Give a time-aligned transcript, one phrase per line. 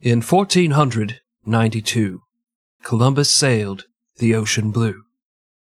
[0.00, 2.20] In 1492,
[2.82, 3.84] Columbus sailed
[4.18, 5.02] the ocean blue.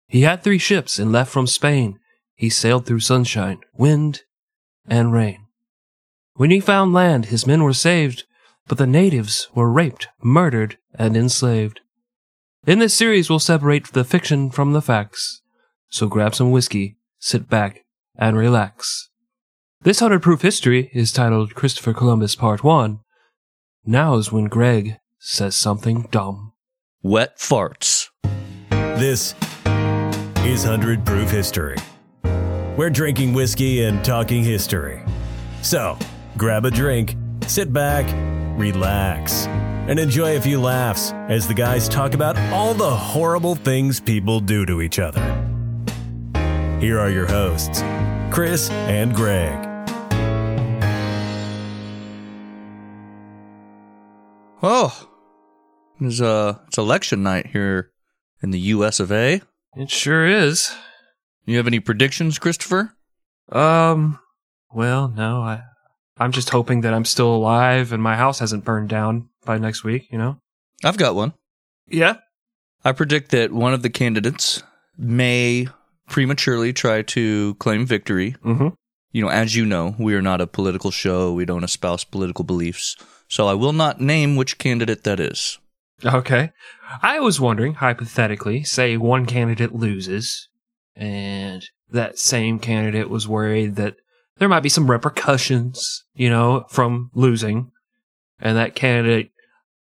[0.07, 1.99] He had three ships and left from Spain.
[2.35, 4.23] He sailed through sunshine, wind,
[4.87, 5.45] and rain.
[6.35, 8.25] When he found land, his men were saved,
[8.67, 11.81] but the natives were raped, murdered, and enslaved.
[12.65, 15.41] In this series, we'll separate the fiction from the facts.
[15.89, 17.85] So grab some whiskey, sit back,
[18.17, 19.09] and relax.
[19.81, 22.99] This 100 proof history is titled Christopher Columbus Part 1.
[23.87, 26.53] Now is when Greg says something dumb.
[27.03, 28.09] Wet farts.
[28.71, 29.35] This
[30.43, 31.77] is 100 Proof History.
[32.77, 35.03] We're drinking whiskey and talking history.
[35.61, 35.99] So,
[36.35, 37.15] grab a drink,
[37.45, 38.05] sit back,
[38.57, 39.45] relax,
[39.87, 44.39] and enjoy a few laughs as the guys talk about all the horrible things people
[44.39, 45.21] do to each other.
[46.79, 47.83] Here are your hosts,
[48.31, 49.74] Chris and Greg.
[54.67, 55.07] Oh,
[56.01, 57.91] it's, uh, it's election night here
[58.41, 58.99] in the U.S.
[58.99, 59.43] of A.
[59.75, 60.73] It sure is.
[61.45, 62.91] You have any predictions, Christopher?
[63.51, 64.17] Um,
[64.73, 65.61] well, no, I,
[66.17, 69.83] I'm just hoping that I'm still alive and my house hasn't burned down by next
[69.83, 70.39] week, you know?
[70.83, 71.35] I've got one.
[71.87, 72.15] Yeah.
[72.83, 74.63] I predict that one of the candidates
[74.97, 75.67] may
[76.09, 78.35] prematurely try to claim victory.
[78.43, 78.69] Mm-hmm.
[79.11, 81.33] You know, as you know, we are not a political show.
[81.33, 82.95] We don't espouse political beliefs.
[83.27, 85.57] So I will not name which candidate that is.
[86.03, 86.51] Okay.
[87.01, 90.49] I was wondering, hypothetically, say one candidate loses,
[90.95, 93.95] and that same candidate was worried that
[94.37, 97.71] there might be some repercussions, you know, from losing,
[98.39, 99.31] and that candidate,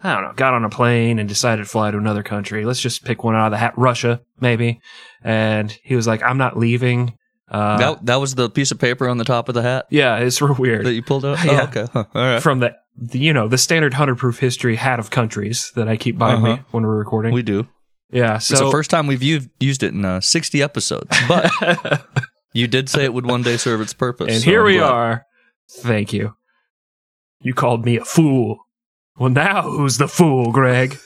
[0.01, 2.65] I don't know, got on a plane and decided to fly to another country.
[2.65, 4.81] Let's just pick one out of the hat, Russia, maybe.
[5.23, 7.17] And he was like, I'm not leaving.
[7.51, 10.19] Uh, that that was the piece of paper on the top of the hat yeah,
[10.19, 10.85] it's real weird.
[10.85, 11.39] that you pulled out.
[11.45, 11.63] Yeah.
[11.63, 11.87] Oh, okay.
[11.93, 12.05] Huh.
[12.15, 12.43] All right.
[12.43, 15.97] From the, the, you know, the standard 100 proof history hat of countries that I
[15.97, 16.63] keep buying me Uh-huh.
[16.73, 17.33] when we're recording.
[17.33, 17.69] We do.
[18.11, 18.65] yeah, it's so.
[18.67, 21.51] the first time we've used, used it in uh, 60 episodes, but
[22.53, 24.29] you did say it would one day serve its purpose.
[24.33, 24.91] And so here I'm we glad.
[24.91, 25.27] are.
[25.71, 26.35] Thank you.
[27.41, 28.59] You called me a fool.
[29.19, 30.99] Well, now who's the fool, Greg?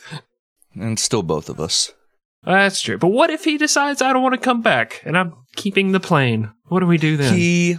[0.75, 1.93] And still both of us.
[2.45, 2.97] That's true.
[2.99, 6.01] But what if he decides I don't want to come back and I'm keeping the
[6.01, 6.51] plane?
[6.69, 7.35] What do we do then?
[7.35, 7.79] He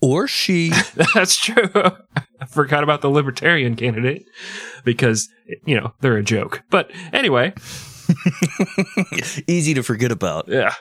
[0.00, 0.72] or she.
[1.14, 1.70] That's true.
[2.40, 4.26] I forgot about the libertarian candidate
[4.84, 5.28] because,
[5.64, 6.62] you know, they're a joke.
[6.70, 7.54] But anyway,
[9.46, 10.48] Easy to forget about.
[10.48, 10.74] yeah.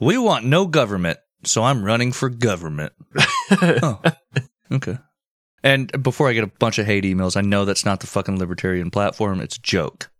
[0.00, 2.92] We want no government, so I'm running for government.
[3.50, 4.00] oh,
[4.72, 4.98] okay.
[5.62, 8.38] And before I get a bunch of hate emails, I know that's not the fucking
[8.38, 9.40] libertarian platform.
[9.40, 10.10] It's a joke.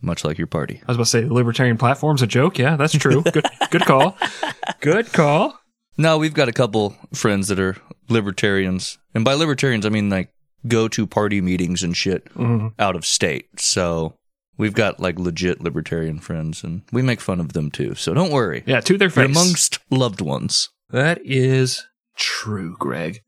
[0.00, 0.80] Much like your party.
[0.82, 2.58] I was about to say the libertarian platform's a joke.
[2.58, 3.22] Yeah, that's true.
[3.22, 4.16] Good, good call.
[4.80, 5.56] Good call.
[5.96, 7.76] No, we've got a couple friends that are
[8.08, 8.98] libertarians.
[9.14, 10.30] And by libertarians, I mean like
[10.66, 12.72] go to party meetings and shit Mhm.
[12.78, 13.46] out of state.
[13.60, 14.14] So
[14.56, 17.94] we've got like legit libertarian friends and we make fun of them too.
[17.94, 18.62] So don't worry.
[18.66, 19.26] Yeah, to their face.
[19.26, 20.68] amongst loved ones.
[20.90, 21.82] That is
[22.16, 23.20] true, Greg.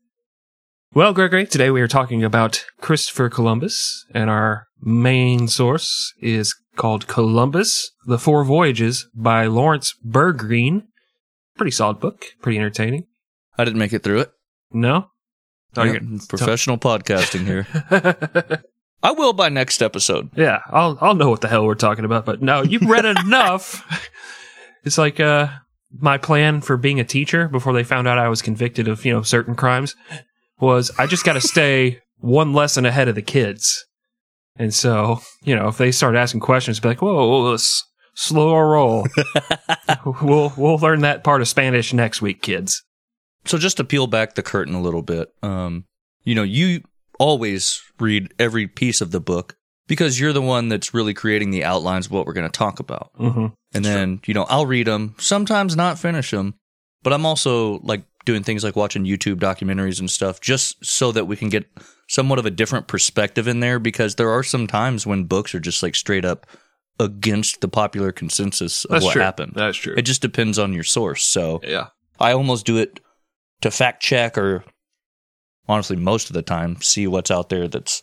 [0.93, 7.07] Well, Gregory, today we are talking about Christopher Columbus, and our main source is called
[7.07, 10.83] Columbus, The Four Voyages by Lawrence Bergreen.
[11.57, 13.07] Pretty solid book, pretty entertaining.
[13.57, 14.31] I didn't make it through it.
[14.71, 15.09] No?
[15.77, 17.67] You're- professional podcasting here.
[19.03, 20.29] I will by next episode.
[20.35, 23.83] yeah, I'll I'll know what the hell we're talking about, but no, you've read enough.
[24.83, 25.47] It's like uh
[25.99, 29.11] my plan for being a teacher before they found out I was convicted of, you
[29.11, 29.95] know, certain crimes
[30.59, 33.83] was I just got to stay one lesson ahead of the kids.
[34.57, 37.83] And so, you know, if they start asking questions, be like, "Whoa, whoa, s-
[38.15, 39.07] slow roll."
[40.21, 42.83] we'll we'll learn that part of Spanish next week, kids.
[43.45, 45.85] So just to peel back the curtain a little bit, um,
[46.23, 46.81] you know, you
[47.19, 49.55] always read every piece of the book
[49.87, 52.79] because you're the one that's really creating the outlines of what we're going to talk
[52.79, 53.11] about.
[53.15, 56.55] hmm And then, you know, I'll read them, sometimes not finish them,
[57.03, 61.25] but I'm also like doing things like watching YouTube documentaries and stuff just so that
[61.25, 61.69] we can get
[62.07, 65.59] somewhat of a different perspective in there because there are some times when books are
[65.59, 66.47] just like straight up
[66.99, 69.21] against the popular consensus of That's what true.
[69.21, 69.53] happened.
[69.55, 69.93] That's true.
[69.97, 71.23] It just depends on your source.
[71.23, 71.87] So yeah.
[72.19, 72.99] I almost do it
[73.61, 74.63] to fact check or
[75.67, 78.01] honestly most of the time see what's out there that's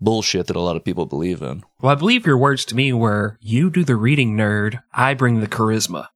[0.00, 1.62] bullshit that a lot of people believe in.
[1.80, 4.82] Well, I believe your words to me were, "You do the reading, nerd.
[4.94, 6.06] I bring the charisma."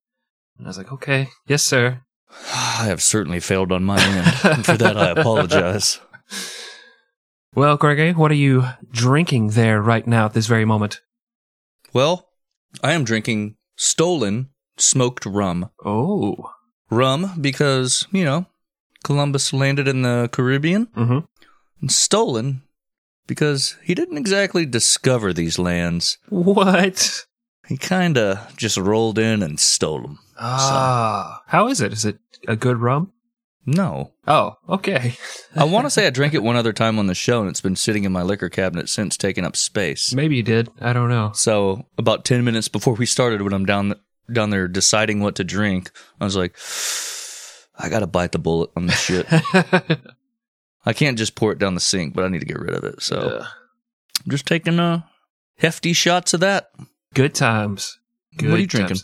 [0.56, 2.00] And I was like, "Okay, yes, sir."
[2.54, 4.34] I have certainly failed on my end.
[4.44, 6.00] and for that I apologize.
[7.54, 11.00] Well, Gregory, what are you drinking there right now at this very moment?
[11.94, 12.28] Well,
[12.82, 15.70] I am drinking stolen smoked rum.
[15.84, 16.50] Oh,
[16.90, 18.46] Rum because, you know,
[19.04, 21.20] Columbus landed in the Caribbean mm-hmm.
[21.80, 22.62] and stolen
[23.26, 26.18] because he didn't exactly discover these lands.
[26.28, 27.26] What?
[27.66, 30.18] He kind of just rolled in and stole them.
[30.38, 31.42] Ah.
[31.46, 31.92] How is it?
[31.92, 33.12] Is it a good rum?
[33.66, 34.12] No.
[34.26, 35.16] Oh, okay.
[35.56, 37.60] I want to say I drank it one other time on the show, and it's
[37.60, 40.12] been sitting in my liquor cabinet since, taking up space.
[40.12, 40.68] Maybe you did.
[40.80, 41.32] I don't know.
[41.34, 43.94] So about ten minutes before we started, when I'm down
[44.32, 45.90] down there deciding what to drink,
[46.20, 46.56] I was like,
[47.78, 49.26] I gotta bite the bullet on this shit.
[50.86, 52.84] I can't just pour it down the sink, but I need to get rid of
[52.84, 53.02] it.
[53.02, 53.46] So Ugh.
[54.24, 55.02] I'm just taking uh,
[55.58, 56.70] hefty shots of that.
[57.14, 57.98] Good times.
[58.36, 58.98] Good What are you drinking?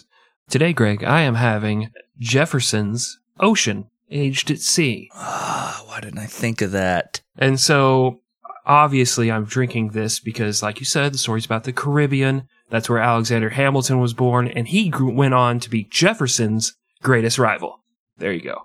[0.49, 5.11] Today, Greg, I am having Jefferson's Ocean, aged at sea.
[5.15, 7.23] Ah, why didn't I think of that?
[7.39, 8.21] And so,
[8.67, 12.47] obviously, I'm drinking this because, like you said, the story's about the Caribbean.
[12.71, 17.39] That's where Alexander Hamilton was born, and he grew, went on to be Jefferson's greatest
[17.39, 17.81] rival.
[18.19, 18.63] There you go.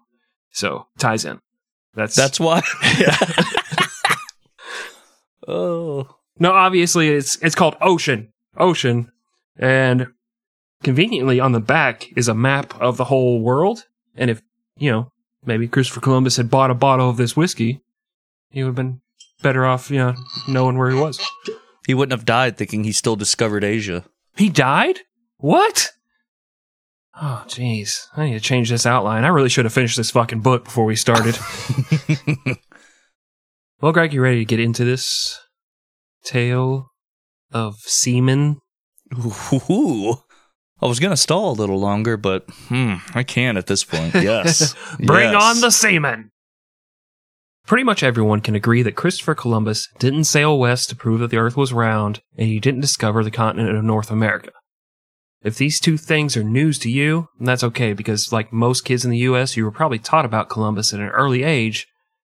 [0.51, 1.39] So, ties in.
[1.95, 2.61] That's That's why.
[5.47, 6.07] oh,
[6.39, 8.31] No, obviously it's it's called Ocean.
[8.57, 9.11] Ocean.
[9.57, 10.07] And
[10.83, 13.85] conveniently on the back is a map of the whole world.
[14.15, 14.41] And if,
[14.77, 15.11] you know,
[15.45, 17.81] maybe Christopher Columbus had bought a bottle of this whiskey,
[18.49, 19.01] he would have been
[19.41, 20.15] better off, you know,
[20.47, 21.19] knowing where he was.
[21.85, 24.05] he wouldn't have died thinking he still discovered Asia.
[24.35, 24.99] He died?
[25.37, 25.91] What?
[27.21, 28.07] Oh, jeez.
[28.17, 29.23] I need to change this outline.
[29.23, 31.37] I really should have finished this fucking book before we started.
[33.81, 35.39] well, Greg, you ready to get into this
[36.23, 36.91] tale
[37.51, 38.59] of seamen?
[39.69, 40.15] Ooh.
[40.85, 44.13] I was gonna stall a little longer, but hmm, I can at this point.
[44.21, 45.43] Yes, Bring Yes.
[45.43, 46.29] on the seamen!
[47.65, 51.37] Pretty much everyone can agree that Christopher Columbus didn't sail west to prove that the
[51.37, 54.51] earth was round, and he didn't discover the continent of North America.
[55.41, 59.09] If these two things are news to you, that's okay because, like most kids in
[59.11, 61.87] the US, you were probably taught about Columbus at an early age,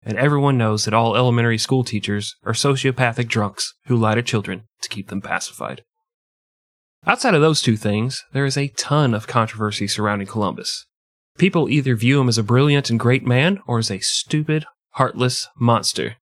[0.02, 4.64] and everyone knows that all elementary school teachers are sociopathic drunks who lie to children
[4.82, 5.82] to keep them pacified.
[7.06, 10.86] Outside of those two things, there is a ton of controversy surrounding Columbus.
[11.38, 15.48] People either view him as a brilliant and great man or as a stupid, heartless
[15.58, 16.16] monster.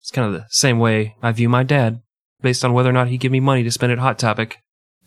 [0.00, 2.00] It's kind of the same way I view my dad,
[2.40, 4.58] based on whether or not he'd give me money to spend at Hot Topic.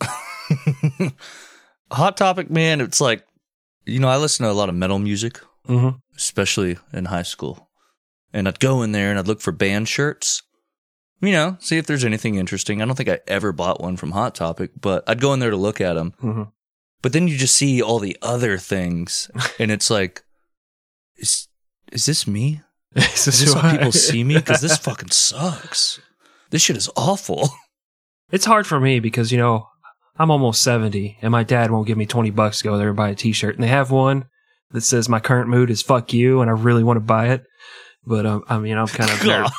[1.92, 2.80] Hot Topic, man.
[2.80, 3.24] It's like
[3.84, 5.98] you know, I listen to a lot of metal music, Mm-hmm.
[6.16, 7.68] especially in high school,
[8.32, 10.42] and I'd go in there and I'd look for band shirts.
[11.20, 12.80] You know, see if there's anything interesting.
[12.80, 15.50] I don't think I ever bought one from Hot Topic, but I'd go in there
[15.50, 16.14] to look at them.
[16.22, 16.44] Mm-hmm.
[17.02, 20.22] But then you just see all the other things, and it's like,
[21.16, 21.48] is
[21.92, 22.62] is this me?
[22.96, 24.34] Is Is this how people see me?
[24.34, 26.00] Because this fucking sucks.
[26.50, 27.50] This shit is awful.
[28.32, 29.68] It's hard for me because, you know,
[30.18, 32.96] I'm almost 70 and my dad won't give me 20 bucks to go there and
[32.96, 33.54] buy a t-shirt.
[33.54, 34.26] And they have one
[34.72, 37.44] that says my current mood is fuck you and I really want to buy it.
[38.04, 39.52] But, um, I mean, I'm kind of,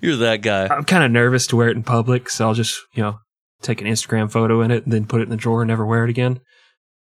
[0.00, 0.66] You're that guy.
[0.68, 2.30] I'm kind of nervous to wear it in public.
[2.30, 3.18] So I'll just, you know,
[3.62, 5.84] take an Instagram photo in it and then put it in the drawer and never
[5.84, 6.40] wear it again.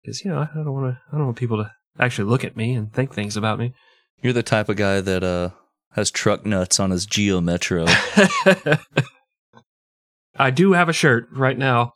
[0.06, 2.56] Cause, you know, I don't want to, I don't want people to actually look at
[2.58, 3.74] me and think things about me.
[4.22, 5.50] You're the type of guy that uh
[5.94, 7.86] has truck nuts on his Geo Metro.
[10.40, 11.94] I do have a shirt right now.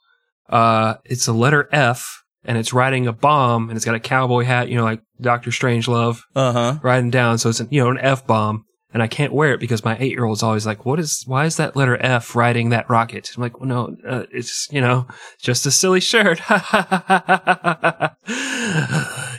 [0.49, 4.43] Uh, it's a letter F and it's riding a bomb and it's got a cowboy
[4.43, 6.79] hat, you know, like Doctor Strangelove Uh huh.
[6.81, 7.37] riding down.
[7.37, 8.65] So it's, an, you know, an F bomb.
[8.93, 11.45] And I can't wear it because my eight year old's always like, what is, why
[11.45, 13.31] is that letter F riding that rocket?
[13.35, 15.07] I'm like, well, no, uh, it's, you know,
[15.39, 16.41] just a silly shirt.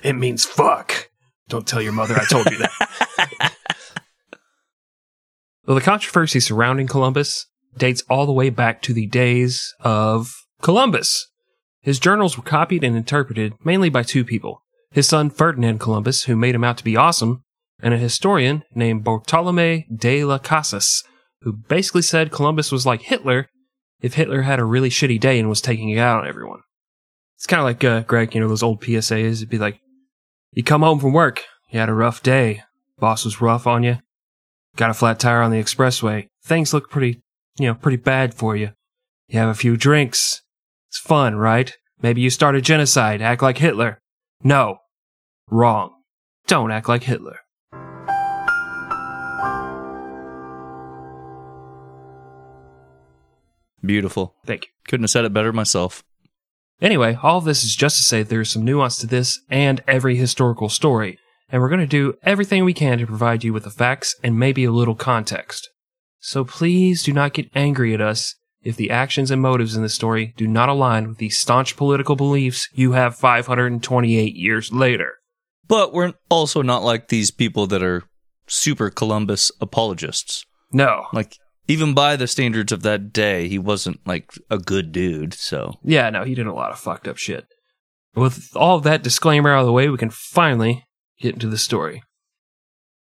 [0.02, 1.10] it means fuck.
[1.48, 3.52] Don't tell your mother I told you that.
[5.66, 7.46] well, the controversy surrounding Columbus
[7.76, 11.28] dates all the way back to the days of Columbus.
[11.82, 14.62] His journals were copied and interpreted mainly by two people
[14.92, 17.42] his son Ferdinand Columbus, who made him out to be awesome,
[17.82, 21.02] and a historian named Bartolome de las Casas,
[21.42, 23.48] who basically said Columbus was like Hitler
[24.00, 26.60] if Hitler had a really shitty day and was taking it out on everyone.
[27.36, 29.36] It's kind of like, uh, Greg, you know, those old PSAs.
[29.36, 29.80] It'd be like,
[30.52, 32.62] you come home from work, you had a rough day,
[32.98, 33.98] boss was rough on you,
[34.76, 37.20] got a flat tire on the expressway, things look pretty,
[37.58, 38.70] you know, pretty bad for you.
[39.28, 40.42] You have a few drinks.
[40.88, 41.74] It's fun, right?
[42.02, 43.98] Maybe you start a genocide, act like Hitler.
[44.42, 44.78] No.
[45.48, 45.92] Wrong.
[46.46, 47.38] Don't act like Hitler.
[53.84, 54.34] Beautiful.
[54.46, 54.70] Thank you.
[54.88, 56.04] Couldn't have said it better myself.
[56.80, 60.68] Anyway, all this is just to say there's some nuance to this and every historical
[60.68, 64.16] story, and we're going to do everything we can to provide you with the facts
[64.22, 65.70] and maybe a little context.
[66.18, 69.94] So please do not get angry at us if the actions and motives in this
[69.94, 75.14] story do not align with the staunch political beliefs you have 528 years later.
[75.66, 78.04] But we're also not like these people that are
[78.46, 80.44] super Columbus apologists.
[80.72, 81.06] No.
[81.12, 81.36] Like
[81.68, 85.34] even by the standards of that day, he wasn't like a good dude.
[85.34, 87.46] So Yeah, no, he did a lot of fucked up shit.
[88.14, 90.84] With all that disclaimer out of the way, we can finally
[91.20, 92.02] get into the story.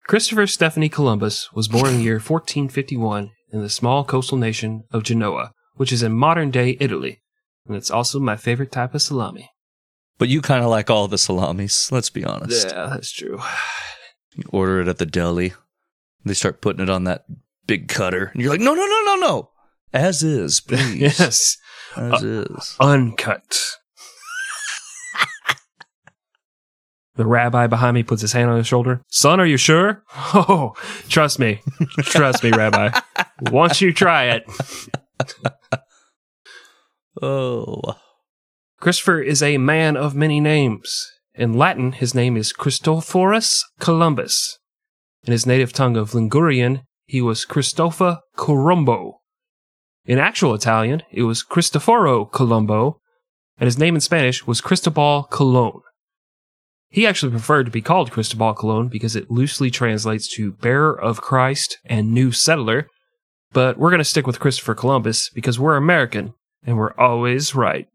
[0.08, 5.04] Christopher Stephanie Columbus was born in the year 1451 in the small coastal nation of
[5.04, 7.22] Genoa, which is in modern day Italy.
[7.68, 9.50] And it's also my favorite type of salami.
[10.18, 11.92] But you kind of like all the salamis.
[11.92, 12.68] Let's be honest.
[12.68, 13.40] Yeah, that's true.
[14.38, 15.54] You order it at the deli.
[16.26, 17.24] They start putting it on that
[17.68, 19.50] big cutter, and you're like, no, no, no, no, no,
[19.94, 21.58] as is, please, yes,
[21.96, 22.76] as uh, is.
[22.80, 23.78] uncut.
[27.16, 29.02] the rabbi behind me puts his hand on his shoulder.
[29.10, 30.04] Son, are you sure?
[30.34, 30.74] Oh,
[31.08, 31.62] trust me.
[32.02, 32.90] Trust me, Rabbi.
[33.52, 34.44] Once you try it.
[37.22, 37.96] Oh,
[38.82, 41.10] Christopher is a man of many names.
[41.34, 44.60] In Latin, his name is Christophorus Columbus.
[45.24, 49.20] In his native tongue of Ligurian, he was Cristoforo Colombo.
[50.06, 53.00] In actual Italian, it was Cristoforo Colombo,
[53.58, 55.82] and his name in Spanish was Cristobal Colon.
[56.90, 61.22] He actually preferred to be called Cristobal Colon because it loosely translates to bearer of
[61.22, 62.88] Christ and new settler,
[63.52, 66.34] but we're going to stick with Christopher Columbus because we're American
[66.64, 67.88] and we're always right.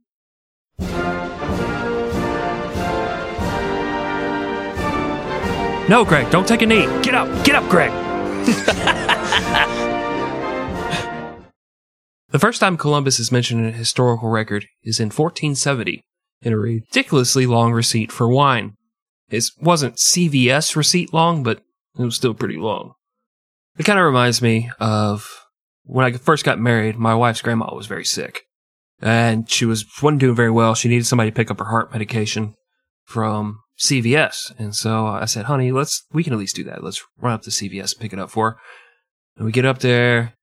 [5.89, 6.87] No, Greg, don't take a knee.
[7.03, 8.10] Get up, get up, Greg.
[12.31, 16.03] The first time Columbus is mentioned in a historical record is in 1470
[16.43, 18.77] in a ridiculously long receipt for wine.
[19.29, 21.63] It wasn't CVS receipt long, but
[21.99, 22.95] it was still pretty long.
[23.79, 25.47] It kind of reminds me of
[25.85, 28.43] when I first got married, my wife's grandma was very sick.
[29.01, 30.75] And she was wasn't doing very well.
[30.75, 32.55] She needed somebody to pick up her heart medication
[33.05, 34.53] from CVS.
[34.59, 36.85] And so I said, honey, let's, we can at least do that.
[36.85, 38.57] Let's run up to CVS and pick it up for her.
[39.37, 40.35] And we get up there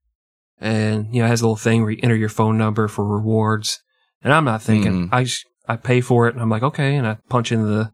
[0.59, 3.05] and, you know, it has a little thing where you enter your phone number for
[3.05, 3.79] rewards.
[4.23, 5.09] And I'm not thinking, Mhm.
[5.11, 6.95] I just, I pay for it and I'm like, okay.
[6.95, 7.91] And I punch in the,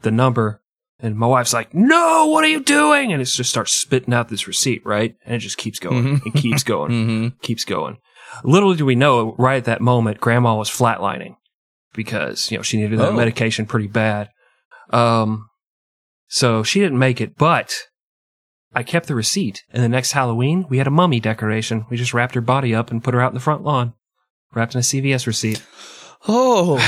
[0.00, 0.62] the number
[0.98, 3.12] and my wife's like, no, what are you doing?
[3.12, 5.14] And it just starts spitting out this receipt, right?
[5.26, 6.20] And it just keeps going.
[6.20, 6.26] Mhm.
[6.26, 7.28] It keeps going mm-hmm.
[7.42, 7.98] keeps going.
[8.44, 11.36] Little do we know, right at that moment, grandma was flatlining
[11.94, 13.16] because, you know, she needed that Oh.
[13.16, 14.28] medication pretty bad.
[14.90, 15.48] Um,
[16.28, 17.74] so she didn't make it, but
[18.74, 19.62] I kept the receipt.
[19.70, 21.84] And the next Halloween, we had a mummy decoration.
[21.90, 23.94] We just wrapped her body up and put her out in the front lawn,
[24.54, 25.62] wrapped in a CVS receipt.
[26.28, 26.78] Oh,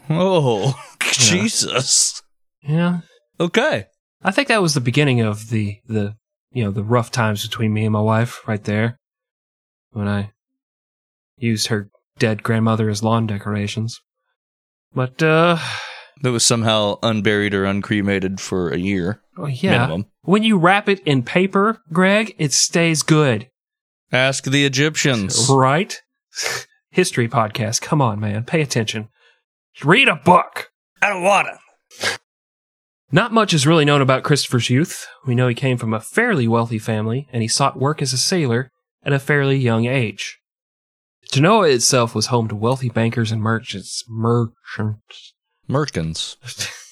[0.10, 0.74] oh,
[1.12, 2.22] Jesus.
[2.62, 3.00] Yeah.
[3.38, 3.86] Okay.
[4.22, 6.16] I think that was the beginning of the, the,
[6.50, 8.98] you know, the rough times between me and my wife right there
[9.90, 10.32] when I
[11.36, 14.00] used her dead grandmother as lawn decorations.
[14.94, 15.58] But, uh,
[16.22, 19.72] That was somehow unburied or uncremated for a year oh, yeah.
[19.72, 20.06] minimum.
[20.22, 23.48] When you wrap it in paper, Greg, it stays good.
[24.10, 25.48] Ask the Egyptians.
[25.50, 26.00] Right?
[26.90, 27.82] History podcast.
[27.82, 28.44] Come on, man.
[28.44, 29.08] Pay attention.
[29.84, 30.70] Read a book.
[31.00, 32.18] I don't want it.
[33.10, 35.06] Not much is really known about Christopher's youth.
[35.26, 38.18] We know he came from a fairly wealthy family, and he sought work as a
[38.18, 38.70] sailor
[39.02, 40.37] at a fairly young age.
[41.30, 44.04] Genoa itself was home to wealthy bankers and merchants.
[44.08, 45.34] Merchants.
[45.68, 46.36] Merkins.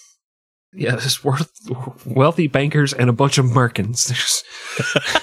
[0.79, 1.51] Yeah, there's worth,
[2.05, 4.13] wealthy bankers and a bunch of merkins.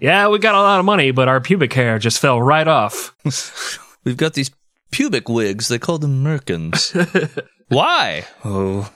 [0.00, 3.14] Yeah, we got a lot of money, but our pubic hair just fell right off.
[4.04, 4.50] We've got these
[4.90, 5.68] pubic wigs.
[5.68, 6.92] They call them Merkins.
[7.68, 8.24] Why?
[8.44, 8.90] Oh,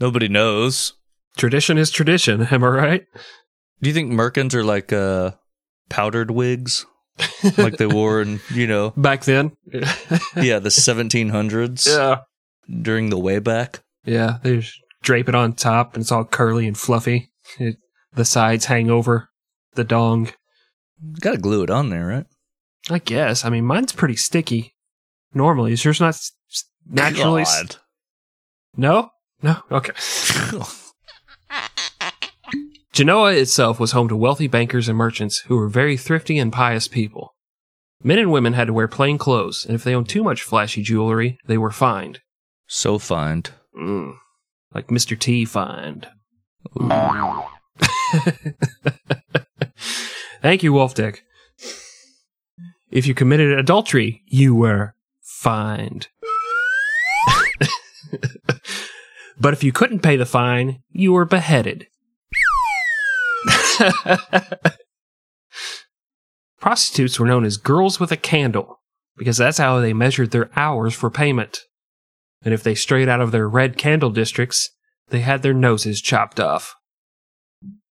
[0.00, 0.94] nobody knows.
[1.36, 3.06] Tradition is tradition, am I right?
[3.80, 5.32] Do you think Merkins are like uh,
[5.88, 6.86] powdered wigs?
[7.58, 9.52] Like they wore in, you know, Back then.
[9.72, 12.20] yeah, the 1700s yeah.
[12.82, 13.80] during the way back.
[14.04, 17.30] Yeah, they just drape it on top and it's all curly and fluffy.
[17.58, 17.76] It,
[18.14, 19.28] the sides hang over
[19.74, 20.30] the dong.
[21.20, 22.26] Got to glue it on there, right?
[22.90, 23.44] I guess.
[23.44, 24.74] I mean, mine's pretty sticky.
[25.32, 26.18] Normally, is yours not
[26.86, 27.44] naturally?
[28.76, 29.10] No?
[29.42, 29.62] No?
[29.70, 29.92] Okay.
[32.94, 36.86] Genoa itself was home to wealthy bankers and merchants who were very thrifty and pious
[36.86, 37.34] people.
[38.04, 40.80] Men and women had to wear plain clothes, and if they owned too much flashy
[40.80, 42.20] jewelry, they were fined.
[42.68, 43.50] so fined.
[43.76, 44.14] Mm.
[44.72, 45.18] Like Mr.
[45.18, 46.06] T fined.
[50.40, 51.24] Thank you, Wolf Dick.
[52.92, 56.06] If you committed adultery, you were fined.
[59.40, 61.88] but if you couldn't pay the fine, you were beheaded.
[66.60, 68.80] Prostitutes were known as girls with a candle
[69.16, 71.60] because that's how they measured their hours for payment.
[72.42, 74.70] And if they strayed out of their red candle districts,
[75.08, 76.74] they had their noses chopped off.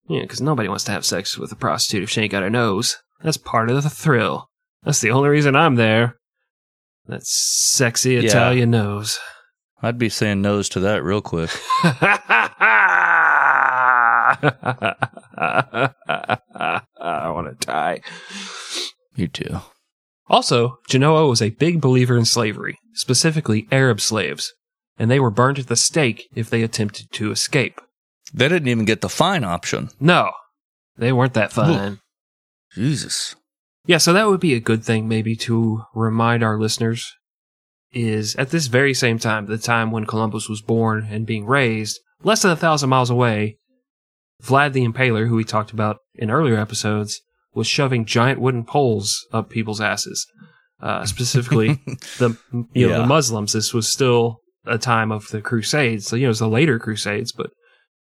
[0.10, 2.50] Yeah, because nobody wants to have sex with a prostitute if she ain't got a
[2.50, 2.98] nose.
[3.22, 4.50] That's part of the thrill.
[4.84, 6.18] That's the only reason I'm there.
[7.08, 8.22] That sexy Yeah.
[8.22, 9.20] Italian nose.
[9.82, 11.50] I'd be saying no's to that real quick.
[15.44, 18.02] I want to die.
[19.16, 19.60] You too.
[20.28, 24.54] Also, Genoa was a big believer in slavery, specifically Arab slaves,
[24.98, 27.82] and they were burned at the stake if they attempted to escape.
[28.34, 29.90] They didn't even get the fine option.
[30.00, 30.32] No,
[30.98, 32.00] they weren't that fine.
[32.74, 33.36] Jesus.
[33.86, 37.14] Yeah, so that would be a good thing maybe to remind our listeners
[37.92, 42.00] is at this very same time, the time when Columbus was born and being raised,
[42.24, 43.58] less than a thousand miles away,
[44.44, 47.22] Vlad the Impaler, who we talked about in earlier episodes,
[47.54, 50.26] was shoving giant wooden poles up people's asses.
[50.82, 51.80] Uh, specifically,
[52.20, 52.38] the
[52.74, 52.98] you know Yeah.
[53.00, 53.54] the Muslims.
[53.54, 56.78] This was still a time of the Crusades, so you know it was the later
[56.80, 57.52] Crusades, but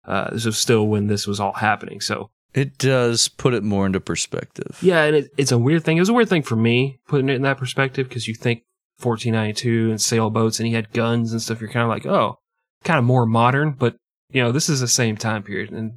[0.06, 2.00] uh, this was still when this was all happening.
[2.00, 4.78] So It does put it more into perspective.
[4.80, 5.96] yeah, and it, it's a weird thing.
[5.96, 8.62] It was a weird thing for me putting it in that perspective because you think
[9.02, 11.60] 1492 and sailboats and he had guns and stuff.
[11.60, 12.36] You're kind of like, oh,
[12.84, 13.96] kind of more modern, but
[14.30, 15.70] you know, this is the same time period.
[15.72, 15.92] And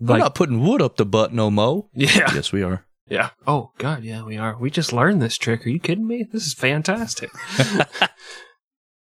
[0.00, 1.88] We're not putting wood up the butt no mo.
[1.94, 2.84] yeah, Yes, we are.
[3.08, 3.30] yeah.
[3.46, 4.56] Oh God, yeah, we are.
[4.58, 5.66] We just learned this trick.
[5.66, 6.24] Are you kidding me?
[6.32, 7.30] This is fantastic.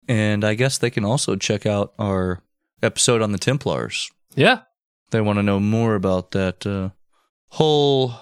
[0.08, 2.42] And I guess they can also check out our
[2.82, 4.10] episode on the Templars.
[4.34, 4.62] yeah,
[5.12, 6.90] They want to know more about that uh,
[7.50, 8.14] whole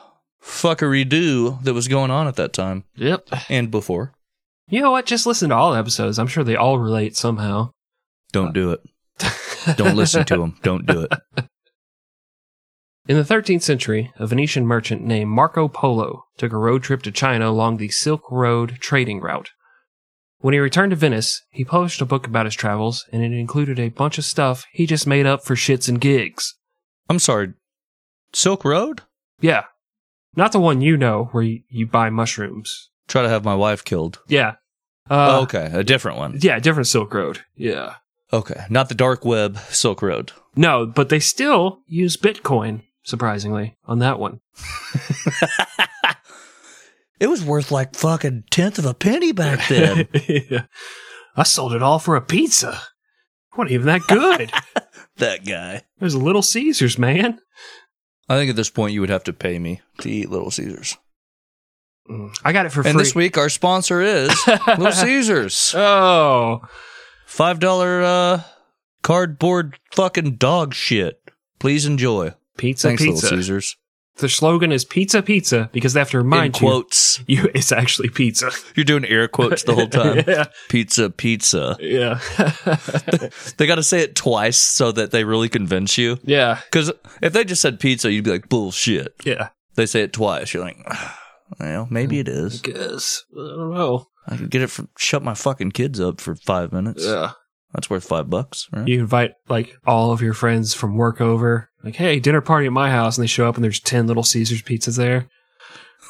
[0.43, 3.27] fuckery do that was going on at that time yep.
[3.49, 4.13] and before.
[4.69, 5.07] You know what?
[5.07, 6.19] Just listen to all episodes.
[6.19, 7.71] I'm sure they all relate somehow.
[8.33, 8.81] Don't do it.
[9.79, 10.59] Don't listen to them.
[10.63, 11.13] Don't do it.
[13.09, 17.11] In the 13th century, a Venetian merchant named Marco Polo took a road trip to
[17.11, 19.53] China along the Silk Road trading route.
[20.41, 23.81] When he returned to Venice, he published a book about his travels, and it included
[23.81, 26.55] a bunch of stuff he just made up for shits and gigs.
[27.09, 27.55] I'm sorry.
[28.35, 29.01] Silk Road?
[29.41, 29.65] Yeah.
[30.37, 32.91] Not the one you know, where you, you buy mushrooms.
[33.09, 34.19] Try to have my wife killed.
[34.29, 34.57] Yeah.
[35.09, 35.71] Uh, oh, okay.
[35.73, 36.39] A different one.
[36.43, 37.41] Yeah, different Silk Road.
[37.57, 37.95] Yeah.
[38.35, 38.67] Okay.
[38.69, 40.33] Not the dark web Silk Road.
[40.55, 44.41] No, but they still use Bitcoin, surprisingly, on that one.
[47.21, 50.09] It was worth like fucking tenth of a penny back then.
[50.29, 50.67] yeah.
[51.37, 52.81] I sold it all for a pizza.
[53.57, 54.53] Wasn't even that good.
[55.17, 55.83] that guy.
[55.99, 57.41] There's a Little Caesars, man.
[58.29, 60.97] I think at this point you would have to pay me to eat Little Caesars.
[62.09, 62.91] Mm, I got it for free.
[62.91, 65.75] And this week our sponsor is Little Caesars.
[65.75, 66.61] oh,
[67.27, 68.43] Five dollar uh
[69.03, 71.21] cardboard fucking dog shit.
[71.59, 72.33] Please enjoy.
[72.59, 73.25] Pizza, Thanks, pizza.
[73.27, 73.77] Little Caesars.
[74.17, 77.21] The slogan is pizza, pizza because they have to remind you, quotes.
[77.29, 78.51] you it's actually pizza.
[78.75, 80.25] You're doing air quotes the whole time.
[80.27, 81.77] yeah, Pizza, pizza.
[81.81, 82.19] yeah,
[83.57, 86.19] They got to say it twice so that they really convince you.
[86.25, 86.91] yeah, Because
[87.23, 89.15] if they just said pizza, you'd be like, bullshit.
[89.25, 89.51] yeah.
[89.77, 90.53] They say it twice.
[90.53, 91.19] You're like, ah,
[91.61, 92.61] well, maybe it is.
[92.61, 94.07] Guess I don't know.
[94.27, 97.05] I could get it for shut my fucking kids up for five minutes.
[97.07, 97.31] Yeah.
[97.75, 98.89] That's worth five bucks, right?
[98.89, 102.73] You invite like all of your friends from work over, like, hey, dinner party at
[102.73, 105.29] my house, and they show up and there's ten Little Caesars pizzas there.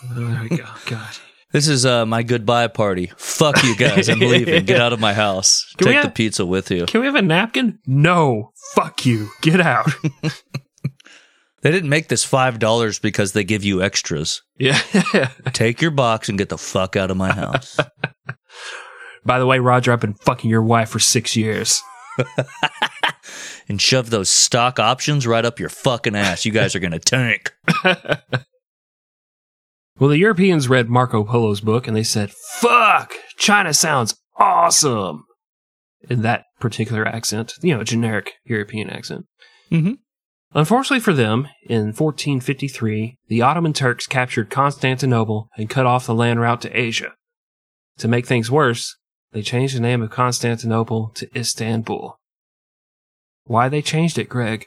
[0.04, 0.64] Oh, there we go.
[0.86, 1.16] God.
[1.50, 3.10] This is uh, my goodbye party.
[3.16, 4.08] Fuck you guys.
[4.08, 4.66] I'm leaving.
[4.66, 5.72] Get out of my house.
[5.78, 6.84] Can Take the pizza with you.
[6.86, 7.78] Can we have a napkin?
[7.86, 8.52] No.
[8.74, 9.30] Fuck you.
[9.40, 9.90] Get out.
[11.60, 14.42] They didn't make this five dollars because they give you extras.
[14.58, 14.78] yeah.
[15.52, 17.76] Take your box and get the fuck out of my house.
[19.24, 21.82] By the way, Roger, I've been fucking your wife for six years.
[23.68, 26.44] and shove those stock options right up your fucking ass.
[26.44, 27.52] You guys are gonna tank.
[29.98, 35.24] Well, the Europeans read Marco Polo's book and they said, fuck, China sounds awesome.
[36.08, 39.26] In that particular accent, you know, a generic European accent.
[39.72, 39.94] Mm-hmm.
[40.54, 46.40] Unfortunately for them, in 1453, the Ottoman Turks captured Constantinople and cut off the land
[46.40, 47.14] route to Asia.
[47.98, 48.96] To make things worse,
[49.32, 52.18] they changed the name of Constantinople to Istanbul.
[53.44, 54.66] Why they changed it, Greg,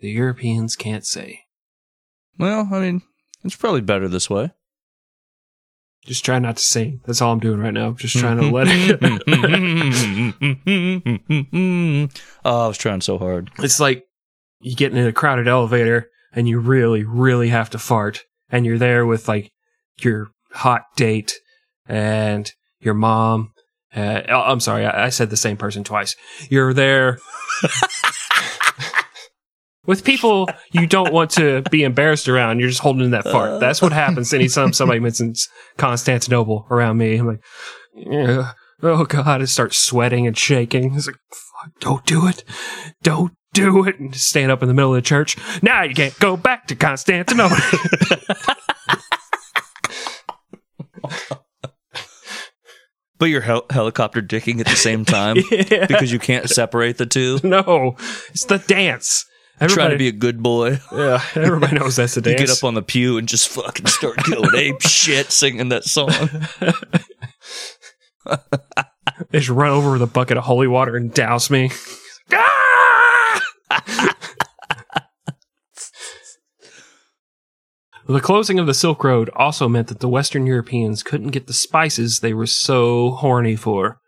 [0.00, 1.40] the Europeans can't say.
[2.38, 3.02] Well, I mean,
[3.44, 4.50] it's probably better this way.
[6.04, 7.00] Just try not to sing.
[7.06, 7.92] That's all I'm doing right now.
[7.92, 9.00] Just trying to let it.
[12.44, 13.50] oh, I was trying so hard.
[13.58, 14.04] it's like
[14.60, 18.76] you get in a crowded elevator and you really, really have to fart, and you're
[18.76, 19.50] there with like
[20.00, 21.34] your hot date
[21.86, 23.53] and your mom.
[23.94, 26.16] Uh, oh, I'm sorry, I, I said the same person twice.
[26.50, 27.18] You're there
[29.86, 32.58] with people you don't want to be embarrassed around.
[32.58, 33.60] You're just holding in that fart.
[33.60, 37.16] That's what happens anytime somebody mentions Constantinople around me.
[37.16, 37.44] I'm like,
[37.94, 38.52] yeah,
[38.82, 40.94] oh god, I start sweating and shaking.
[40.94, 42.44] It's like, fuck, don't do it,
[43.02, 45.36] don't do it, and stand up in the middle of the church.
[45.62, 47.56] Now you can't go back to Constantinople.
[53.24, 55.86] But you're hel- helicopter dicking at the same time Yeah.
[55.86, 57.40] because you can't separate the two.
[57.42, 57.96] no,
[58.28, 59.24] it's the dance.
[59.56, 60.78] Trying to Everybody, be a good boy.
[60.92, 62.38] yeah, everybody knows that's You dance.
[62.38, 66.10] get up on the pew and just fucking start going ape shit singing that song.
[69.30, 71.70] They just run over with a bucket of holy water and douse me.
[72.30, 73.42] Ah!
[78.12, 81.52] The closing of the Silk Road also meant that the Western Europeans couldn't get the
[81.52, 84.00] spices they were so horny for.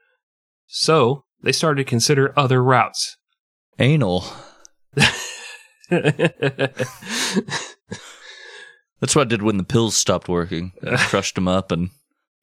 [0.66, 3.16] So, they started to consider other routes.
[3.78, 4.24] Anal.
[9.00, 10.72] That's what I did when the pills stopped working.
[10.82, 11.90] I crushed them up and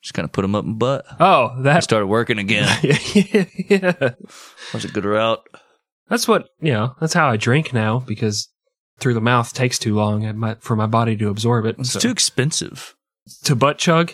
[0.01, 1.05] just kind of put them up in butt.
[1.19, 1.83] oh, I that.
[1.83, 2.67] started working again.
[2.83, 3.91] yeah.
[3.91, 4.17] That
[4.73, 5.41] was a good route.
[6.09, 8.49] That's what, you know, that's how I drink now because
[8.99, 11.77] through the mouth takes too long my, for my body to absorb it.
[11.79, 12.95] It's So- too expensive.
[13.43, 14.13] to butt chug.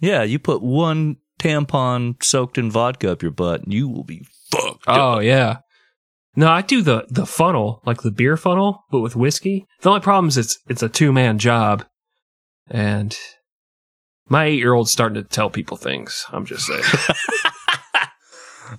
[0.00, 4.22] Yeah, you put one tampon soaked in vodka up your butt and you will be
[4.50, 4.86] fucked.
[4.86, 4.98] up.
[4.98, 5.58] Oh yeah.
[6.36, 9.66] No, I do the the funnel, like the beer funnel, but with whiskey.
[9.82, 11.86] The only problem is it's it's a two man job,
[12.68, 13.16] and
[14.28, 16.26] my eight year old's starting to tell people things.
[16.32, 16.82] I'm just saying.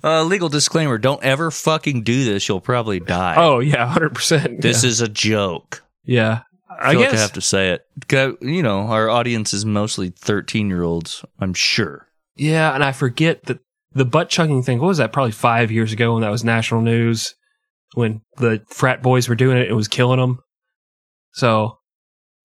[0.02, 2.48] Uh, legal disclaimer: Don't ever fucking do this.
[2.48, 3.34] You'll probably die.
[3.38, 4.60] oh yeah, hundred percent.
[4.62, 5.82] this is a joke.
[6.04, 6.42] yeah.
[6.78, 8.36] I I guess like I have to say it.
[8.42, 11.24] You know, our audience is mostly thirteen-year-olds.
[11.38, 12.06] I'm sure.
[12.36, 13.60] yeah, and I forget that
[13.92, 14.78] the butt chugging thing.
[14.78, 15.10] What was that?
[15.12, 17.34] Probably five years ago when that was national news.
[17.94, 20.40] When the frat boys were doing it, it was killing them.
[21.32, 21.78] So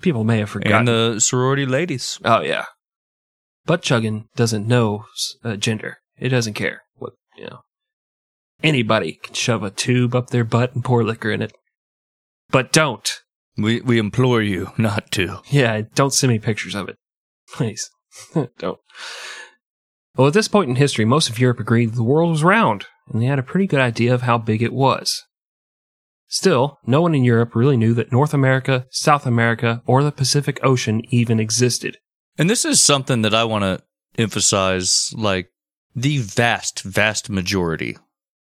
[0.01, 0.87] people may have forgotten.
[0.87, 2.17] And the sorority ladies.
[2.23, 2.65] Oh yeah,
[3.65, 5.05] butt chugging doesn't know
[5.43, 5.97] uh, gender.
[6.17, 6.83] It doesn't care
[7.38, 7.60] you know.
[8.63, 11.54] Anybody can shove a tube up their butt and pour liquor in it,
[12.50, 13.22] but don't.
[13.58, 15.39] We we implore you not to.
[15.50, 16.98] Yeah, don't send me pictures of it,
[17.54, 17.89] please.
[18.58, 18.80] don't.
[20.15, 23.22] Well, at this point in history, most of Europe agreed the world was round, and
[23.22, 25.24] they had a pretty good idea of how big it was.
[26.28, 30.60] Still, no one in Europe really knew that North America, South America, or the Pacific
[30.63, 31.98] Ocean even existed.
[32.38, 33.84] And this is something that I want to
[34.17, 35.13] emphasize.
[35.13, 35.50] Like
[35.95, 37.97] the vast, vast majority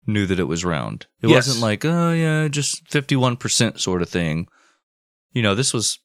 [0.08, 1.08] knew that it was round.
[1.22, 1.48] It Yes.
[1.48, 4.48] wasn't like, oh yeah, just fifty-one percent sort of thing.
[5.32, 6.00] You know, this was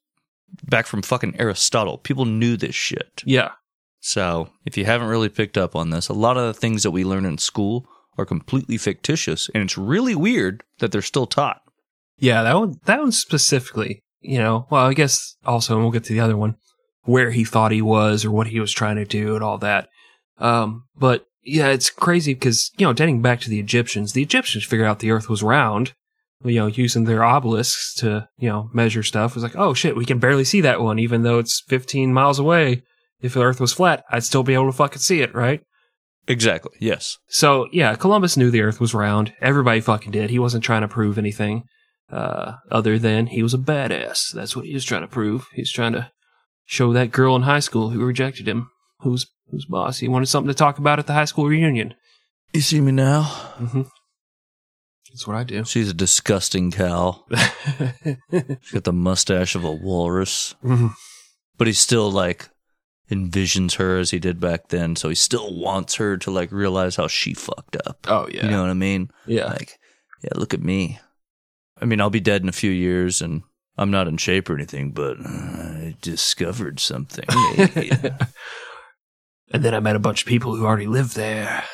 [0.65, 1.99] back from fucking Aristotle.
[1.99, 3.23] People knew this shit.
[3.25, 3.51] Yeah,
[4.01, 6.91] So if you haven't really picked up on this, a lot of the things that
[6.91, 7.87] we learn in school
[8.19, 11.61] are completely fictitious, and it's really weird that they're still taught.
[12.19, 16.05] Yeah, that one that one specifically, you know, well, I guess also and we'll get
[16.05, 16.57] to the other one,
[17.05, 19.89] where he thought he was or what he was trying to do and all that.
[20.41, 24.65] Um, but yeah, it's crazy because, you know, dating back to the Egyptians, the Egyptians
[24.65, 25.93] figured out the earth was round,
[26.45, 29.33] you know, using their obelisks to, you know, measure stuff.
[29.33, 32.13] It was like, oh shit, we can barely see that one, even though it's 15
[32.13, 32.83] miles away.
[33.21, 35.61] If the earth was flat, I'd still be able to fucking see it, right?
[36.27, 36.73] Exactly.
[36.81, 37.19] Yes.
[37.29, 39.33] So yeah, Columbus knew the Earth was round.
[39.41, 40.31] Everybody fucking did.
[40.31, 41.65] He wasn't trying to prove anything,
[42.11, 44.33] uh, other than he was a badass.
[44.33, 45.49] That's what he was trying to prove.
[45.53, 46.11] He's trying to
[46.65, 49.99] show that girl in high school who rejected him, who's who's boss.
[49.99, 51.95] He wanted something to talk about at the high school reunion.
[52.53, 53.23] You see me now?
[53.59, 53.83] Mm-hmm.
[55.13, 55.65] That's what I do.
[55.65, 57.25] She's a disgusting cow.
[58.31, 60.93] She's got the mustache of a walrus, Mhm.
[61.59, 62.49] but he still like
[63.11, 64.95] envisions her as he did back then.
[64.95, 68.07] So he still wants her to like realize how she fucked up.
[68.09, 69.11] oh yeah, You know what I mean?
[69.27, 69.47] yeah.
[69.47, 69.79] Like,
[70.23, 71.01] yeah, look at me.
[71.83, 73.43] I mean, I'll be dead in a few years and
[73.77, 77.25] I'm not in shape or anything, but I discovered something.
[79.51, 81.65] And then I met a bunch of people who already lived there.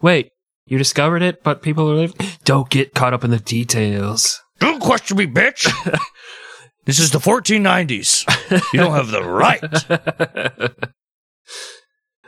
[0.00, 0.30] Wait,
[0.66, 2.14] you discovered it, but people who live.
[2.44, 4.40] Don't get caught up in the details.
[4.58, 5.70] don't question me, bitch.
[6.84, 8.26] this is the 1490s.
[8.72, 9.62] You don't have the right.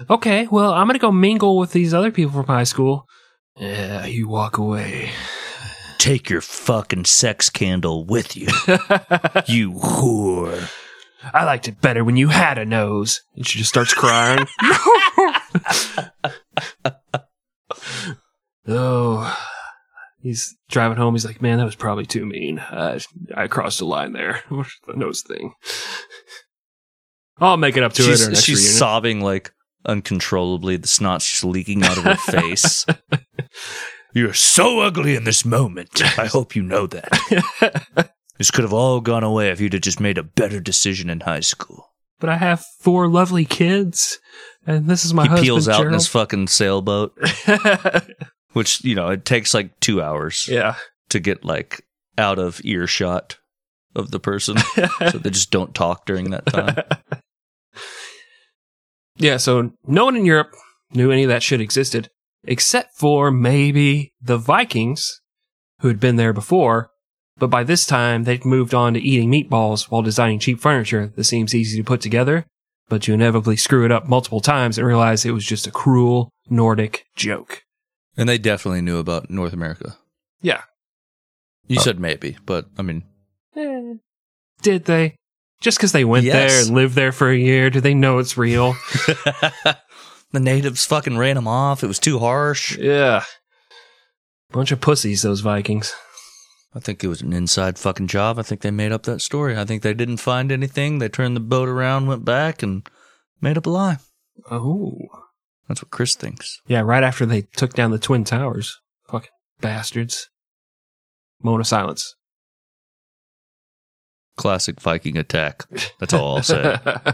[0.11, 3.07] okay, well, I'm gonna go mingle with these other people from high school.
[3.57, 5.11] Yeah, you walk away.
[5.98, 8.46] Take your fucking sex candle with you,
[9.46, 10.70] you whore.
[11.32, 13.22] I liked it better when you had a nose.
[13.37, 14.46] And she just starts crying.
[18.68, 19.38] oh.
[20.20, 21.14] He's driving home.
[21.14, 22.58] He's like, man, that was probably too mean.
[22.58, 22.98] I,
[23.34, 24.42] I crossed a line there.
[24.50, 25.52] the nose thing.
[27.38, 28.30] I'll make it up to She's, it.
[28.30, 28.78] Next she's reunion.
[28.78, 29.52] sobbing like
[29.84, 30.78] uncontrollably.
[30.78, 32.87] The snot's just leaking out of her face.
[34.14, 36.00] You're so ugly in this moment.
[36.18, 38.13] I hope you know that.
[38.38, 41.20] This could have all gone away if you'd have just made a better decision in
[41.20, 41.90] high school.
[42.20, 44.18] but I have four lovely kids,
[44.66, 45.47] and this is my he husband.
[45.47, 47.16] peels out in his fucking sailboat,
[48.53, 50.77] which, you know, it takes like two hours yeah.
[51.11, 51.85] to get like
[52.16, 53.38] out of earshot
[53.94, 54.57] of the person,
[55.11, 56.77] so they just don't talk during that time.
[59.16, 60.55] Yeah, so no one in Europe
[60.92, 62.09] knew any of that shit existed,
[62.42, 65.20] except for maybe the Vikings,
[65.81, 66.90] who had been there before,
[67.38, 71.25] but by this time they'd moved on to eating meatballs while designing cheap furniture that
[71.25, 72.44] seems easy to put together,
[72.88, 76.31] but you inevitably screw it up multiple times and realize it was just a cruel
[76.49, 77.62] Nordic joke.
[78.16, 79.97] And they definitely knew about North America.
[80.40, 80.62] Yeah.
[81.66, 81.83] You Oh.
[81.83, 83.03] said maybe, but I mean,
[83.57, 83.94] Eh,
[84.62, 85.16] did they?
[85.61, 88.37] Just because they went there and lived there for a year, do they know it's
[88.37, 88.75] real?
[90.33, 91.83] the natives fucking ran them off.
[91.83, 92.77] It was too harsh.
[92.77, 93.25] yeah.
[94.53, 95.94] Bunch of pussies, those Vikings.
[96.74, 98.38] I think it was an inside fucking job.
[98.38, 99.56] I think they made up that story.
[99.56, 100.98] I think they didn't find anything.
[100.98, 102.88] They turned the boat around, went back, and
[103.40, 103.98] made up a lie.
[104.50, 104.98] Oh.
[105.68, 106.60] That's what Chris thinks.
[106.66, 108.80] Yeah, right after they took down the Twin Towers.
[109.08, 110.28] Fucking bastards.
[111.42, 112.16] Moment of silence.
[114.37, 115.64] Classic Viking attack.
[116.00, 116.78] That's all I'll say.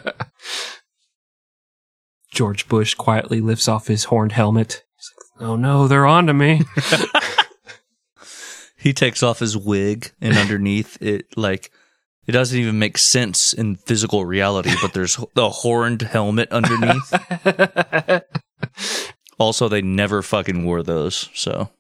[2.32, 4.84] George Bush quietly lifts off his horned helmet.
[4.96, 6.62] He's like, oh no, they're onto me.
[8.80, 11.70] he takes off his wig, and underneath it, like,
[12.26, 17.12] it doesn't even make sense in physical reality, but there's the horned helmet underneath.
[19.38, 21.28] also, they never fucking wore those.
[21.34, 21.70] So,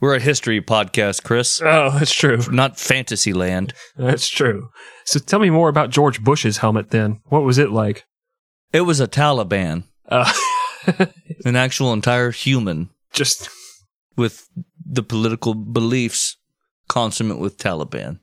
[0.00, 2.40] we're a history podcast, Chris, oh, that's true.
[2.50, 3.72] not fantasy land.
[3.96, 4.68] That's true.
[5.04, 7.20] So tell me more about George Bush's helmet then.
[7.26, 8.04] What was it like?
[8.72, 10.32] It was a Taliban, Uh,
[11.44, 13.48] an actual entire human just
[14.16, 14.48] with
[14.84, 16.36] the political beliefs
[16.88, 18.20] consummate with Taliban.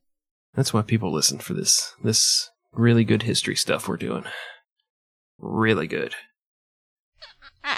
[0.54, 4.26] that's why people listen for this this really good history stuff we're doing.
[5.38, 6.14] Really good.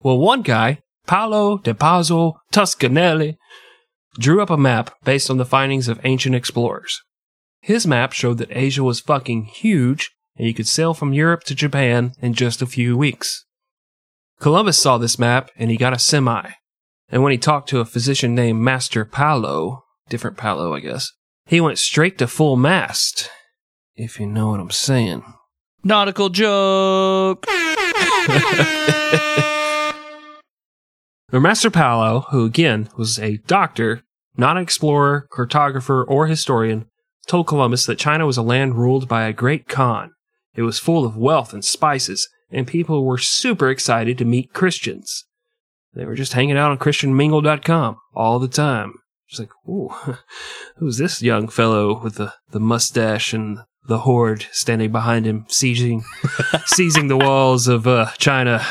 [0.00, 3.36] well, one guy, Paolo de Pazzo Toscanelli,
[4.18, 7.02] drew up a map based on the findings of ancient explorers.
[7.60, 11.54] His map showed that Asia was fucking huge and you could sail from Europe to
[11.54, 13.45] Japan in just a few weeks.
[14.40, 16.50] Columbus saw this map and he got a semi.
[17.08, 21.12] And when he talked to a physician named Master Paolo, different Paolo, I guess,
[21.46, 23.30] he went straight to full mast.
[23.94, 25.22] If you know what I'm saying.
[25.84, 27.46] Nautical joke.
[31.32, 34.02] Master Paolo, who again was a doctor,
[34.36, 36.86] not an explorer, cartographer, or historian,
[37.26, 40.12] told Columbus that China was a land ruled by a great Khan.
[40.54, 45.24] It was full of wealth and spices, and people were super excited to meet Christians.
[45.94, 48.94] They were just hanging out on ChristianMingle.com all the time.
[49.28, 49.90] Just like, ooh,
[50.76, 56.04] who's this young fellow with the, the mustache and the horde standing behind him, seizing,
[56.66, 58.64] seizing the walls of uh, China?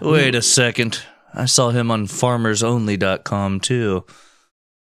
[0.00, 1.02] Wait a second.
[1.32, 4.04] I saw him on farmersonly.com too.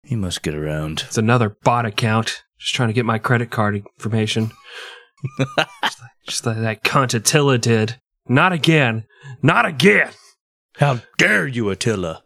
[0.03, 1.03] He must get around.
[1.07, 2.43] It's another bot account.
[2.59, 4.51] Just trying to get my credit card information.
[5.57, 5.67] like,
[6.27, 7.99] just like that cunt Attila did.
[8.27, 9.05] Not again.
[9.41, 10.11] Not again.
[10.77, 12.23] How dare you, Attila?